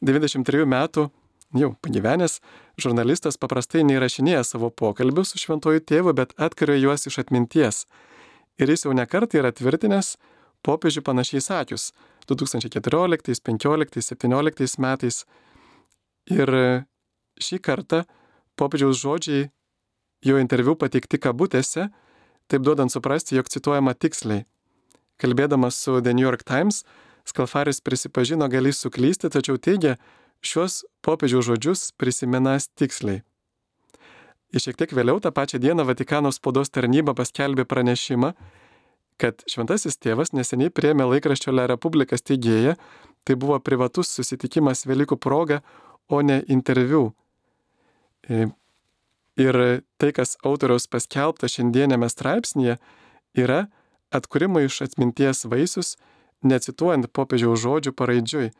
93 0.02 0.66
metų 0.68 1.08
jau 1.58 1.72
pagyvenęs 1.84 2.40
žurnalistas 2.80 3.38
paprastai 3.40 3.84
neįrašinėja 3.86 4.42
savo 4.46 4.70
pokalbių 4.70 5.24
su 5.26 5.40
šventoju 5.42 5.84
tėvu, 5.86 6.14
bet 6.16 6.34
atkario 6.36 6.76
juos 6.78 7.06
iš 7.06 7.20
atminties. 7.22 7.84
Ir 8.58 8.70
jis 8.70 8.86
jau 8.86 8.94
nekartą 8.94 9.40
yra 9.40 9.52
tvirtinęs 9.54 10.14
popiežių 10.64 11.02
panašiai 11.06 11.42
sakius 11.44 11.92
2014, 12.30 13.40
15, 13.44 14.02
17 14.02 14.78
metais. 14.82 15.24
Ir 16.30 16.50
šį 17.42 17.58
kartą 17.60 18.04
popiežiaus 18.56 19.00
žodžiai 19.02 19.50
jo 20.24 20.40
interviu 20.40 20.74
pateikti 20.78 21.20
kabutėse, 21.20 21.90
taip 22.48 22.64
duodant 22.64 22.92
suprasti, 22.92 23.36
jog 23.36 23.50
cituojama 23.52 23.94
tiksliai. 23.94 24.46
Kalbėdamas 25.20 25.76
su 25.78 26.00
The 26.00 26.14
New 26.14 26.24
York 26.24 26.42
Times, 26.48 26.82
Skalfaris 27.24 27.80
prisipažino 27.80 28.48
galys 28.52 28.82
suklysti, 28.82 29.30
tačiau 29.32 29.56
teigia, 29.56 29.96
šiuos 30.44 30.82
popiežiaus 31.04 31.48
žodžius 31.48 31.92
prisimenas 31.98 32.68
tiksliai. 32.76 33.22
Ir 34.54 34.62
šiek 34.62 34.78
tiek 34.78 34.92
vėliau 34.94 35.18
tą 35.18 35.32
pačią 35.34 35.58
dieną 35.58 35.86
Vatikano 35.88 36.30
spaudos 36.30 36.70
tarnyba 36.70 37.14
paskelbė 37.18 37.64
pranešimą, 37.66 38.34
kad 39.18 39.42
šventasis 39.50 39.98
tėvas 39.98 40.34
neseniai 40.34 40.70
priemė 40.70 41.08
laikraščio 41.10 41.54
Le 41.54 41.66
Republika 41.70 42.18
steigėją, 42.18 42.76
tai 43.26 43.34
buvo 43.40 43.58
privatus 43.58 44.12
susitikimas 44.14 44.86
Velykų 44.86 45.18
proga, 45.18 45.62
o 46.08 46.20
ne 46.22 46.42
interviu. 46.52 47.12
Ir 48.28 49.58
tai, 49.98 50.10
kas 50.14 50.36
autoriaus 50.44 50.86
paskelbta 50.90 51.48
šiandienėme 51.50 52.06
straipsnėje, 52.12 52.76
yra 53.34 53.64
atkūrimo 54.14 54.62
iš 54.62 54.82
atminties 54.86 55.46
vaisius, 55.50 55.96
necituojant 56.44 57.10
popiežiaus 57.10 57.62
žodžių 57.64 57.94
paraidžiui. 57.96 58.52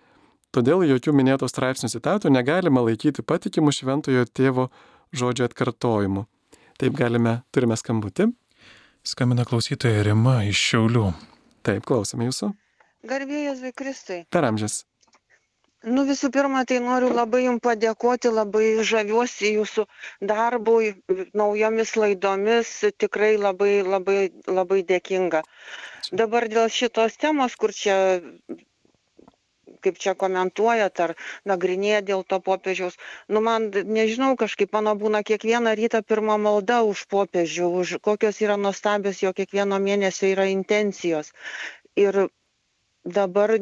Todėl 0.54 0.84
jokių 0.86 1.10
minėto 1.18 1.48
straipsnių 1.50 1.88
citatų 1.90 2.30
negalima 2.30 2.84
laikyti 2.86 3.24
patikimų 3.26 3.72
šventojo 3.74 4.22
tėvo 4.30 4.68
žodžio 5.10 5.48
atkartojimu. 5.48 6.28
Taip 6.78 6.94
galime, 6.98 7.40
turime 7.50 7.74
skambutį. 7.80 8.28
Skambina 9.02 9.42
klausytoja 9.48 10.04
Rima 10.06 10.36
iš 10.46 10.60
Šiaulių. 10.70 11.08
Taip, 11.66 11.82
klausome 11.88 12.28
jūsų. 12.28 12.52
Garbėjai 13.10 13.48
Jėzui 13.48 13.72
Kristui. 13.76 14.18
Per 14.30 14.46
amžius. 14.46 14.84
Nu 15.84 16.04
visų 16.08 16.30
pirma, 16.32 16.62
tai 16.64 16.78
noriu 16.80 17.10
labai 17.12 17.42
Jums 17.44 17.60
padėkoti, 17.64 18.30
labai 18.32 18.68
žaviuosi 18.88 19.50
Jūsų 19.56 19.84
darbui, 20.30 20.94
naujomis 21.36 21.96
laidomis, 21.98 22.70
tikrai 23.02 23.34
labai, 23.36 23.82
labai, 23.82 24.30
labai 24.46 24.80
dėkinga. 24.88 25.42
Dabar 26.22 26.46
dėl 26.48 26.70
šitos 26.72 27.18
temos, 27.20 27.58
kur 27.60 27.74
čia, 27.76 27.98
kaip 29.86 30.00
čia 30.04 30.14
komentuojat 30.24 31.02
ar 31.06 31.14
nagrinėja 31.52 32.00
dėl 32.12 32.24
to 32.32 32.40
popiežiaus, 32.48 32.98
nu 33.28 33.42
man, 33.48 33.70
nežinau, 33.98 34.32
kažkaip 34.44 34.72
mano 34.78 34.94
būna 35.04 35.22
kiekvieną 35.30 35.74
rytą 35.82 36.02
pirmą 36.12 36.38
maldą 36.48 36.80
už 36.92 37.04
popiežių, 37.16 37.70
už 37.82 37.96
kokios 38.08 38.40
yra 38.46 38.56
nuostabios 38.66 39.22
jo 39.24 39.34
kiekvieno 39.40 39.80
mėnesio 39.88 40.30
yra 40.34 40.48
intencijos. 40.54 41.32
Ir 42.06 42.26
dabar 43.04 43.58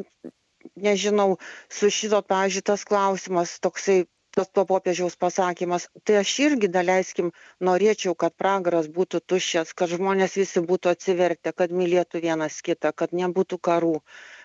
nežinau, 0.89 1.37
su 1.69 1.91
šito, 1.91 2.23
pavyzdžiui, 2.33 2.65
tas 2.71 2.85
klausimas 2.89 3.57
toksai, 3.65 4.03
tas 4.33 4.49
to 4.57 4.65
popiežiaus 4.69 5.17
pasakymas, 5.21 5.89
tai 6.09 6.17
aš 6.23 6.33
irgi, 6.47 6.69
daleiskim, 6.77 7.33
norėčiau, 7.69 8.15
kad 8.23 8.35
pragaras 8.41 8.89
būtų 8.99 9.21
tuščias, 9.33 9.75
kad 9.77 9.93
žmonės 9.93 10.39
visi 10.41 10.63
būtų 10.71 10.93
atsivertę, 10.95 11.53
kad 11.53 11.75
mylėtų 11.81 12.23
vienas 12.25 12.61
kitą, 12.69 12.95
kad 12.97 13.13
nebūtų 13.23 13.59
karų. 13.69 13.97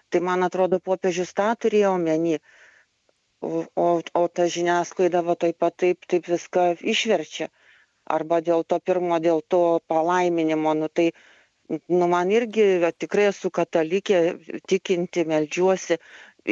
Tai 0.10 0.22
man 0.30 0.46
atrodo, 0.48 0.80
popiežius 0.90 1.34
tą 1.38 1.52
turėjo 1.64 1.94
omeny. 1.98 2.38
O, 3.48 3.64
o, 3.86 3.88
o 4.02 4.22
ta 4.40 4.48
žiniasklaida 4.58 5.22
va 5.30 5.36
taip 5.40 5.58
pat 5.64 5.76
taip, 5.84 6.06
taip 6.10 6.30
viską 6.32 6.68
išverčia. 6.94 7.50
Arba 8.18 8.40
dėl 8.42 8.64
to 8.64 8.80
pirmo, 8.80 9.20
dėl 9.20 9.44
to 9.54 9.64
palaiminimo, 9.92 10.74
nu 10.80 10.88
tai 10.88 11.12
nu 12.00 12.08
man 12.08 12.32
irgi 12.32 12.68
tikrai 13.04 13.28
esu 13.32 13.52
katalikė, 13.58 14.22
tikinti, 14.72 15.26
melžiuosi 15.28 15.98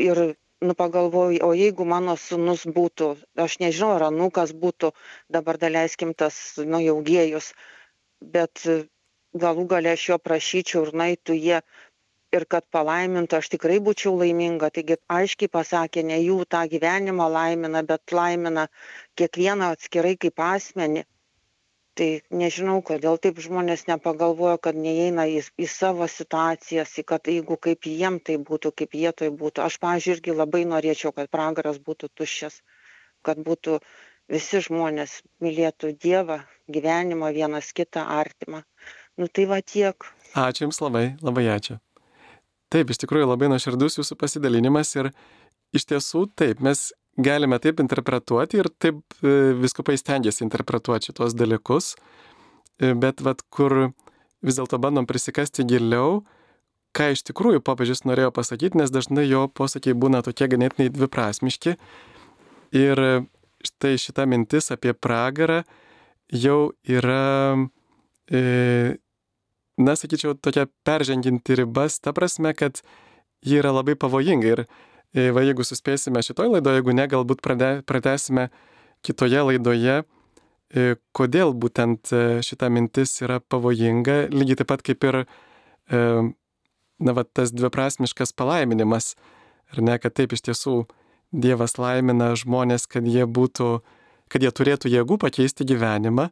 ir 0.05 0.21
nu 0.65 0.73
pagalvoju, 0.81 1.39
o 1.47 1.53
jeigu 1.55 1.85
mano 1.87 2.15
sunus 2.19 2.65
būtų, 2.77 3.07
aš 3.45 3.57
nežinau, 3.63 3.93
ar 3.95 4.07
anukas 4.09 4.51
būtų, 4.65 4.91
dabar 5.29 5.59
daleiskim 5.61 6.13
tas, 6.13 6.35
nu 6.73 6.81
jau 6.83 6.97
gėjus, 7.09 7.53
bet 8.35 8.63
galų 9.43 9.65
galę 9.71 9.93
aš 9.95 10.07
jo 10.09 10.17
prašyčiau 10.27 10.85
ir 10.87 10.93
naitų 11.01 11.35
jie 11.37 11.61
ir 12.37 12.45
kad 12.53 12.65
palaimintų, 12.75 13.39
aš 13.39 13.49
tikrai 13.55 13.79
būčiau 13.87 14.13
laiminga. 14.19 14.69
Taigi 14.75 14.99
aiškiai 15.17 15.51
pasakė, 15.57 16.03
ne 16.11 16.19
jų 16.21 16.37
tą 16.55 16.61
gyvenimą 16.75 17.27
laimina, 17.37 17.83
bet 17.91 18.15
laimina 18.19 18.67
kiekvieną 19.19 19.73
atskirai 19.75 20.15
kaip 20.25 20.45
asmenį. 20.47 21.05
Tai 21.95 22.09
nežinau 22.43 22.81
kodėl 22.83 23.15
taip 23.23 23.37
žmonės 23.39 23.85
nepagalvoja 23.87 24.57
kad 24.67 24.75
neįeina 24.75 25.29
į 25.31 25.43
į 25.63 25.67
savo 25.71 26.09
situacijas 26.11 26.97
į 26.99 27.05
kad 27.11 27.29
jeigu 27.31 27.55
kaip 27.67 27.87
jiem 27.87 28.17
tai 28.19 28.35
būtų 28.49 28.73
kaip 28.81 28.97
jie 28.99 29.13
toj 29.21 29.31
būtų. 29.43 29.63
Aš 29.63 29.79
pavyzdžiui 29.85 30.17
irgi 30.17 30.35
labai 30.35 30.65
norėčiau 30.67 31.13
kad 31.15 31.31
pragaras 31.31 31.79
būtų 31.79 32.11
tuščias 32.19 32.59
kad 33.25 33.41
būtų 33.47 33.79
visi 34.31 34.61
žmonės 34.67 35.19
mylėtų 35.43 35.95
dievą 36.05 36.39
gyvenimą 36.71 37.31
vienas 37.35 37.73
kitą 37.77 38.05
artimą. 38.19 38.63
Nu 39.17 39.27
tai 39.27 39.47
va 39.49 39.61
tiek. 39.61 40.07
Ačiū 40.35 40.65
Jums 40.65 40.81
labai, 40.83 41.05
labai 41.25 41.47
ačiū. 41.55 41.79
Taip, 42.73 42.89
iš 42.89 43.01
tikrųjų 43.04 43.30
labai 43.30 43.49
nuoširdus 43.51 43.99
Jūsų 43.99 44.17
pasidalinimas 44.19 44.93
ir 44.97 45.12
iš 45.75 45.86
tiesų 45.91 46.25
taip, 46.38 46.63
mes 46.65 46.89
galime 47.17 47.60
taip 47.63 47.80
interpretuoti 47.84 48.60
ir 48.60 48.69
taip 48.82 49.01
e, 49.21 49.54
viskupai 49.60 49.95
stengiasi 49.99 50.43
interpretuoti 50.45 51.12
šitos 51.12 51.36
dalykus, 51.38 51.93
e, 52.80 52.93
bet 52.97 53.21
vad 53.23 53.43
kur 53.54 53.91
vis 54.45 54.58
dėlto 54.60 54.80
bandom 54.82 55.08
prisikasti 55.10 55.65
giliau, 55.67 56.23
ką 56.95 57.12
iš 57.15 57.25
tikrųjų 57.28 57.63
popiežius 57.65 58.06
norėjo 58.08 58.32
pasakyti, 58.36 58.80
nes 58.80 58.91
dažnai 58.93 59.25
jo 59.28 59.45
posakiai 59.51 59.95
būna 59.97 60.23
tokie 60.25 60.47
ganėtinai 60.51 60.91
dviprasmiški. 60.95 61.75
Ir 62.75 63.01
štai 63.65 63.95
šita 63.99 64.25
mintis 64.30 64.71
apie 64.73 64.93
pragarą 64.93 65.63
jau 66.32 66.73
yra, 66.88 67.56
e, 68.32 68.97
na, 69.77 69.95
sakyčiau, 69.99 70.35
tokia 70.39 70.67
perženginti 70.88 71.57
ribas, 71.59 71.99
ta 71.99 72.13
prasme, 72.15 72.53
kad 72.55 72.81
ji 73.45 73.59
yra 73.59 73.73
labai 73.75 73.97
pavojinga. 73.99 74.53
Ir 74.53 74.65
E, 75.15 75.29
va 75.31 75.45
jeigu 75.45 75.63
suspėsime 75.63 76.19
šitoj 76.25 76.49
laidoje, 76.57 76.81
jeigu 76.81 76.95
ne, 76.95 77.05
galbūt 77.07 77.39
pratesime 77.88 78.49
kitoje 79.05 79.43
laidoje, 79.47 80.01
e, 80.03 80.95
kodėl 81.15 81.53
būtent 81.55 82.11
e, 82.11 82.23
šita 82.43 82.67
mintis 82.73 83.15
yra 83.23 83.39
pavojinga, 83.39 84.25
lygiai 84.35 84.59
taip 84.59 84.71
pat 84.73 84.83
kaip 84.83 85.07
ir, 85.07 85.21
na, 85.85 87.13
va, 87.15 87.23
tas 87.23 87.53
dviprasmiškas 87.53 88.33
palaiminimas, 88.35 89.13
ar 89.71 89.83
ne, 89.85 89.95
kad 90.01 90.17
taip 90.17 90.35
iš 90.35 90.47
tiesų 90.49 90.83
Dievas 91.35 91.73
laimina 91.81 92.29
žmonės, 92.38 92.85
kad 92.88 93.07
jie 93.09 93.25
būtų, 93.27 93.69
kad 94.31 94.43
jie 94.43 94.51
turėtų 94.55 94.91
jėgų 94.91 95.17
pakeisti 95.19 95.65
gyvenimą, 95.67 96.29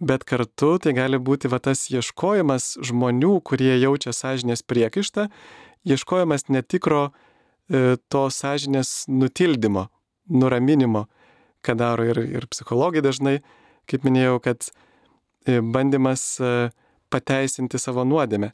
bet 0.00 0.24
kartu 0.24 0.78
tai 0.82 0.94
gali 0.96 1.18
būti 1.18 1.50
va 1.52 1.60
tas 1.62 1.86
ieškojimas 1.90 2.74
žmonių, 2.82 3.36
kurie 3.46 3.76
jaučia 3.78 4.12
sąžinės 4.12 4.64
priekaištą, 4.66 5.28
ieškojimas 5.84 6.48
netikro 6.48 7.10
E, 7.72 7.96
to 8.12 8.26
sąžinės 8.28 9.06
nutildymo, 9.08 9.86
nuraminimo, 10.28 11.06
ką 11.64 11.76
daro 11.80 12.04
ir, 12.04 12.20
ir 12.20 12.46
psichologai 12.52 13.00
dažnai, 13.04 13.38
kaip 13.88 14.04
minėjau, 14.04 14.36
kad 14.44 14.68
e, 15.48 15.62
bandymas 15.62 16.24
e, 16.44 16.50
pateisinti 17.12 17.78
savo 17.78 18.04
nuodėmę, 18.04 18.50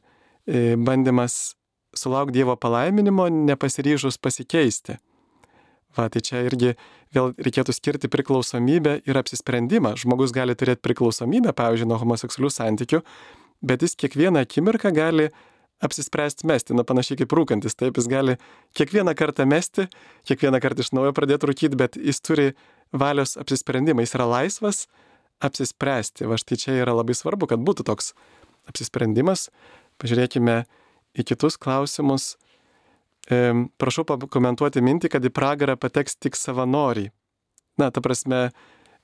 bandymas 0.85 1.55
sulaukti 1.97 2.39
Dievo 2.39 2.55
palaiminimo, 2.57 3.27
nepasiryžus 3.29 4.17
pasikeisti. 4.21 4.95
Va, 5.97 6.07
tai 6.07 6.21
čia 6.23 6.45
irgi 6.47 6.75
vėl 7.11 7.33
reikėtų 7.35 7.75
skirti 7.75 8.07
priklausomybę 8.11 9.01
ir 9.03 9.19
apsisprendimą. 9.19 9.97
Žmogus 9.99 10.31
gali 10.35 10.55
turėti 10.55 10.83
priklausomybę, 10.87 11.51
pavyzdžiui, 11.57 11.89
nuo 11.91 11.97
homoseksualių 11.99 12.51
santykių, 12.55 13.01
bet 13.67 13.83
jis 13.83 13.97
kiekvieną 13.99 14.45
akimirką 14.45 14.93
gali 14.95 15.27
apsispręsti 15.81 16.47
mesti, 16.47 16.75
na 16.77 16.85
panašiai 16.87 17.19
kaip 17.19 17.33
rūkantis, 17.35 17.75
taip 17.75 17.97
jis 17.97 18.07
gali 18.09 18.37
kiekvieną 18.77 19.15
kartą 19.17 19.47
mesti, 19.49 19.87
kiekvieną 20.29 20.61
kartą 20.63 20.85
iš 20.85 20.91
naujo 20.95 21.11
pradėti 21.17 21.49
rūkyti, 21.49 21.79
bet 21.79 21.97
jis 21.97 22.21
turi 22.21 22.51
valios 22.93 23.33
apsisprendimą, 23.41 24.05
jis 24.05 24.15
yra 24.15 24.29
laisvas 24.29 24.85
apsispręsti. 25.41 26.29
Va 26.29 26.37
štai 26.39 26.59
čia 26.61 26.77
yra 26.83 26.93
labai 26.95 27.17
svarbu, 27.17 27.49
kad 27.49 27.63
būtų 27.65 27.87
toks 27.89 28.13
apsisprendimas. 28.69 29.49
Pažiūrėkime 30.01 30.61
į 31.17 31.25
kitus 31.33 31.57
klausimus. 31.61 32.35
Prašau 33.29 34.05
pakomentuoti 34.07 34.81
mintį, 34.81 35.11
kad 35.13 35.25
į 35.25 35.31
pragarą 35.33 35.77
pateks 35.79 36.17
tik 36.17 36.35
savanoriai. 36.35 37.11
Na, 37.79 37.91
ta 37.93 38.01
prasme, 38.03 38.49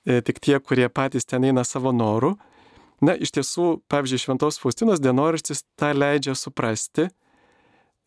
e, 0.04 0.20
tik 0.22 0.40
tie, 0.42 0.58
kurie 0.60 0.88
patys 0.88 1.24
ten 1.24 1.46
eina 1.46 1.64
savo 1.64 1.92
norų. 1.94 2.34
Na, 3.00 3.14
iš 3.14 3.32
tiesų, 3.36 3.78
pavyzdžiui, 3.88 4.20
Šventos 4.24 4.58
Faustinos 4.58 5.00
dienoraštis 5.00 5.62
tą 5.78 5.92
leidžia 5.94 6.34
suprasti. 6.34 7.08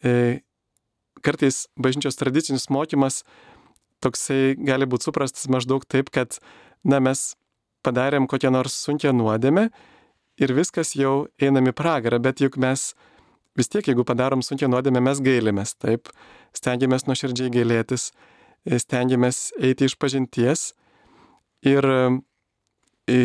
E, 0.03 0.41
kartais 1.23 1.65
bažnyčios 1.79 2.19
tradicinis 2.19 2.67
mokymas 2.69 3.21
toksai 4.03 4.57
gali 4.59 4.87
būti 4.89 5.07
suprastas 5.07 5.47
maždaug 5.47 5.85
taip, 5.87 6.11
kad, 6.13 6.37
na, 6.83 6.99
mes 6.99 7.35
padarėm 7.85 8.27
kokią 8.29 8.51
nors 8.53 8.75
sunkę 8.83 9.13
nuodėmę 9.15 9.69
ir 10.41 10.53
viskas 10.57 10.95
jau 10.97 11.29
einam 11.41 11.69
į 11.69 11.75
pragarą, 11.77 12.19
bet 12.21 12.41
juk 12.41 12.57
mes 12.61 12.91
vis 13.57 13.69
tiek, 13.71 13.87
jeigu 13.87 14.05
padarom 14.07 14.43
sunkę 14.45 14.69
nuodėmę, 14.71 15.01
mes 15.03 15.21
gailimės, 15.23 15.75
taip, 15.81 16.11
stengiamės 16.55 17.07
nuoširdžiai 17.09 17.51
gailėtis, 17.53 18.11
stengiamės 18.65 19.49
eiti 19.59 19.89
iš 19.89 19.97
pažinties 19.99 20.71
ir 21.65 21.87
e, 23.07 23.21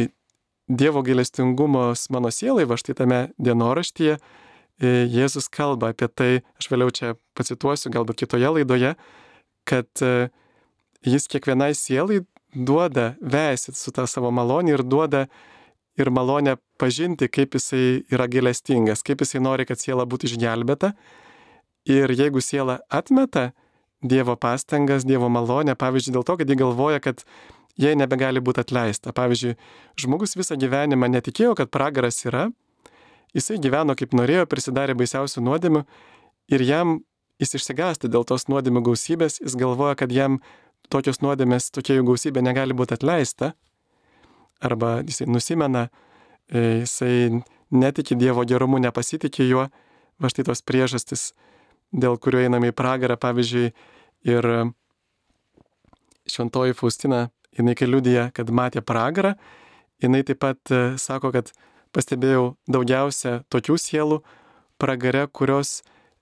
Dievo 0.66 0.98
gailestingumas 1.06 2.08
mano 2.10 2.32
sielai, 2.34 2.64
va 2.66 2.74
štai 2.74 2.96
tame 2.98 3.18
dienoraštyje, 3.38 4.16
e, 4.18 4.88
Jėzus 5.06 5.46
kalba 5.46 5.92
apie 5.92 6.08
tai, 6.10 6.30
aš 6.58 6.66
vėliau 6.72 6.90
čia 6.90 7.12
pacituosiu, 7.38 7.92
galbūt 7.94 8.24
kitoje 8.24 8.50
laidoje, 8.50 8.96
kad 9.62 9.86
e, 10.02 10.26
jis 11.06 11.30
kiekvienai 11.30 11.70
sielai 11.78 12.24
duoda 12.50 13.12
veisit 13.20 13.78
su 13.78 13.94
tą 13.94 14.08
savo 14.10 14.32
malonį 14.34 14.74
ir 14.74 14.82
duoda 14.82 15.26
ir 15.96 16.10
malonę 16.10 16.56
pažinti, 16.80 17.28
kaip 17.32 17.56
jisai 17.56 18.04
yra 18.12 18.26
gailestingas, 18.30 19.02
kaip 19.06 19.22
jisai 19.24 19.42
nori, 19.44 19.66
kad 19.68 19.80
siela 19.80 20.06
būtų 20.08 20.30
išgelbėta. 20.30 20.92
Ir 21.86 22.10
jeigu 22.10 22.42
siela 22.42 22.80
atmeta 22.90 23.52
Dievo 24.02 24.36
pastangas, 24.36 25.06
Dievo 25.08 25.28
malonę, 25.32 25.74
pavyzdžiui, 25.78 26.12
dėl 26.18 26.26
to, 26.26 26.36
kad 26.36 26.50
jį 26.50 26.58
galvoja, 26.60 27.00
kad 27.00 27.22
jai 27.80 27.94
nebegali 27.96 28.42
būti 28.44 28.60
atleista. 28.62 29.14
Pavyzdžiui, 29.16 29.56
žmogus 30.00 30.36
visą 30.36 30.58
gyvenimą 30.60 31.08
netikėjo, 31.14 31.54
kad 31.56 31.72
pragaras 31.72 32.20
yra, 32.28 32.48
jisai 33.36 33.58
gyveno 33.62 33.96
kaip 33.98 34.14
norėjo, 34.16 34.46
prisidarė 34.50 34.96
baisiausių 34.98 35.44
nuodėmių 35.48 35.84
ir 36.52 36.64
jam 36.66 36.98
jis 37.42 37.56
išsigąsta 37.58 38.08
dėl 38.12 38.24
tos 38.28 38.48
nuodėmių 38.50 38.84
gausybės, 38.90 39.40
jis 39.42 39.56
galvoja, 39.58 39.96
kad 39.98 40.12
jam 40.12 40.40
tokios 40.92 41.20
nuodėmės, 41.24 41.70
tokia 41.74 41.98
jų 41.98 42.06
gausybė 42.12 42.44
negali 42.44 42.76
būti 42.76 42.96
atleista, 42.96 43.52
arba 44.60 45.00
jisai 45.06 45.28
nusimena, 45.30 45.88
e, 46.48 46.82
jisai 46.84 47.42
netiki 47.70 48.16
Dievo 48.18 48.44
gerumu, 48.46 48.78
nepasitikė 48.82 49.48
juo, 49.48 49.66
va 50.22 50.30
štai 50.32 50.46
tos 50.48 50.62
priežastis, 50.62 51.30
dėl 51.92 52.18
kurio 52.22 52.42
einame 52.44 52.72
į 52.72 52.76
pragarą, 52.76 53.18
pavyzdžiui, 53.20 53.72
ir 54.26 54.48
šventoji 56.26 56.74
Faustina, 56.74 57.28
jinai 57.56 57.76
kai 57.78 57.88
liudija, 57.88 58.30
kad 58.34 58.50
matė 58.50 58.82
pragarą, 58.82 59.34
jinai 60.02 60.24
taip 60.26 60.42
pat 60.42 60.72
e, 60.72 60.82
sako, 61.00 61.32
kad 61.34 61.52
pastebėjau 61.94 62.56
daugiausia 62.68 63.40
tokių 63.52 63.78
sielų 63.80 64.20
pragare, 64.80 65.24
kurios 65.32 65.80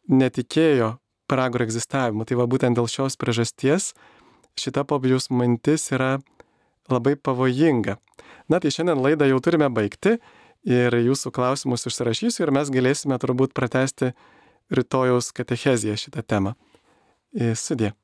netikėjo 0.09 0.95
pragaro 1.31 1.65
egzistavimu. 1.67 2.27
Tai 2.29 2.39
va 2.39 2.47
būtent 2.51 2.79
dėl 2.79 2.89
šios 2.91 3.17
priežasties 3.19 3.93
šita 4.61 4.85
popiežiaus 4.87 5.31
mintis 5.35 5.89
yra 5.95 6.19
labai 6.93 7.17
pavojinga. 7.17 7.97
Na 8.49 8.61
tai 8.61 8.73
šiandien 8.75 9.01
laidą 9.01 9.29
jau 9.31 9.41
turime 9.41 9.71
baigti 9.73 10.19
ir 10.69 10.97
jūsų 11.01 11.33
klausimus 11.35 11.87
užsirašysiu 11.89 12.45
ir 12.45 12.55
mes 12.55 12.73
galėsime 12.73 13.19
turbūt 13.21 13.57
pratesti 13.57 14.13
rytojaus 14.75 15.33
katecheziją 15.37 15.97
šitą 16.01 16.25
temą. 16.27 16.55
Sudė. 17.59 17.95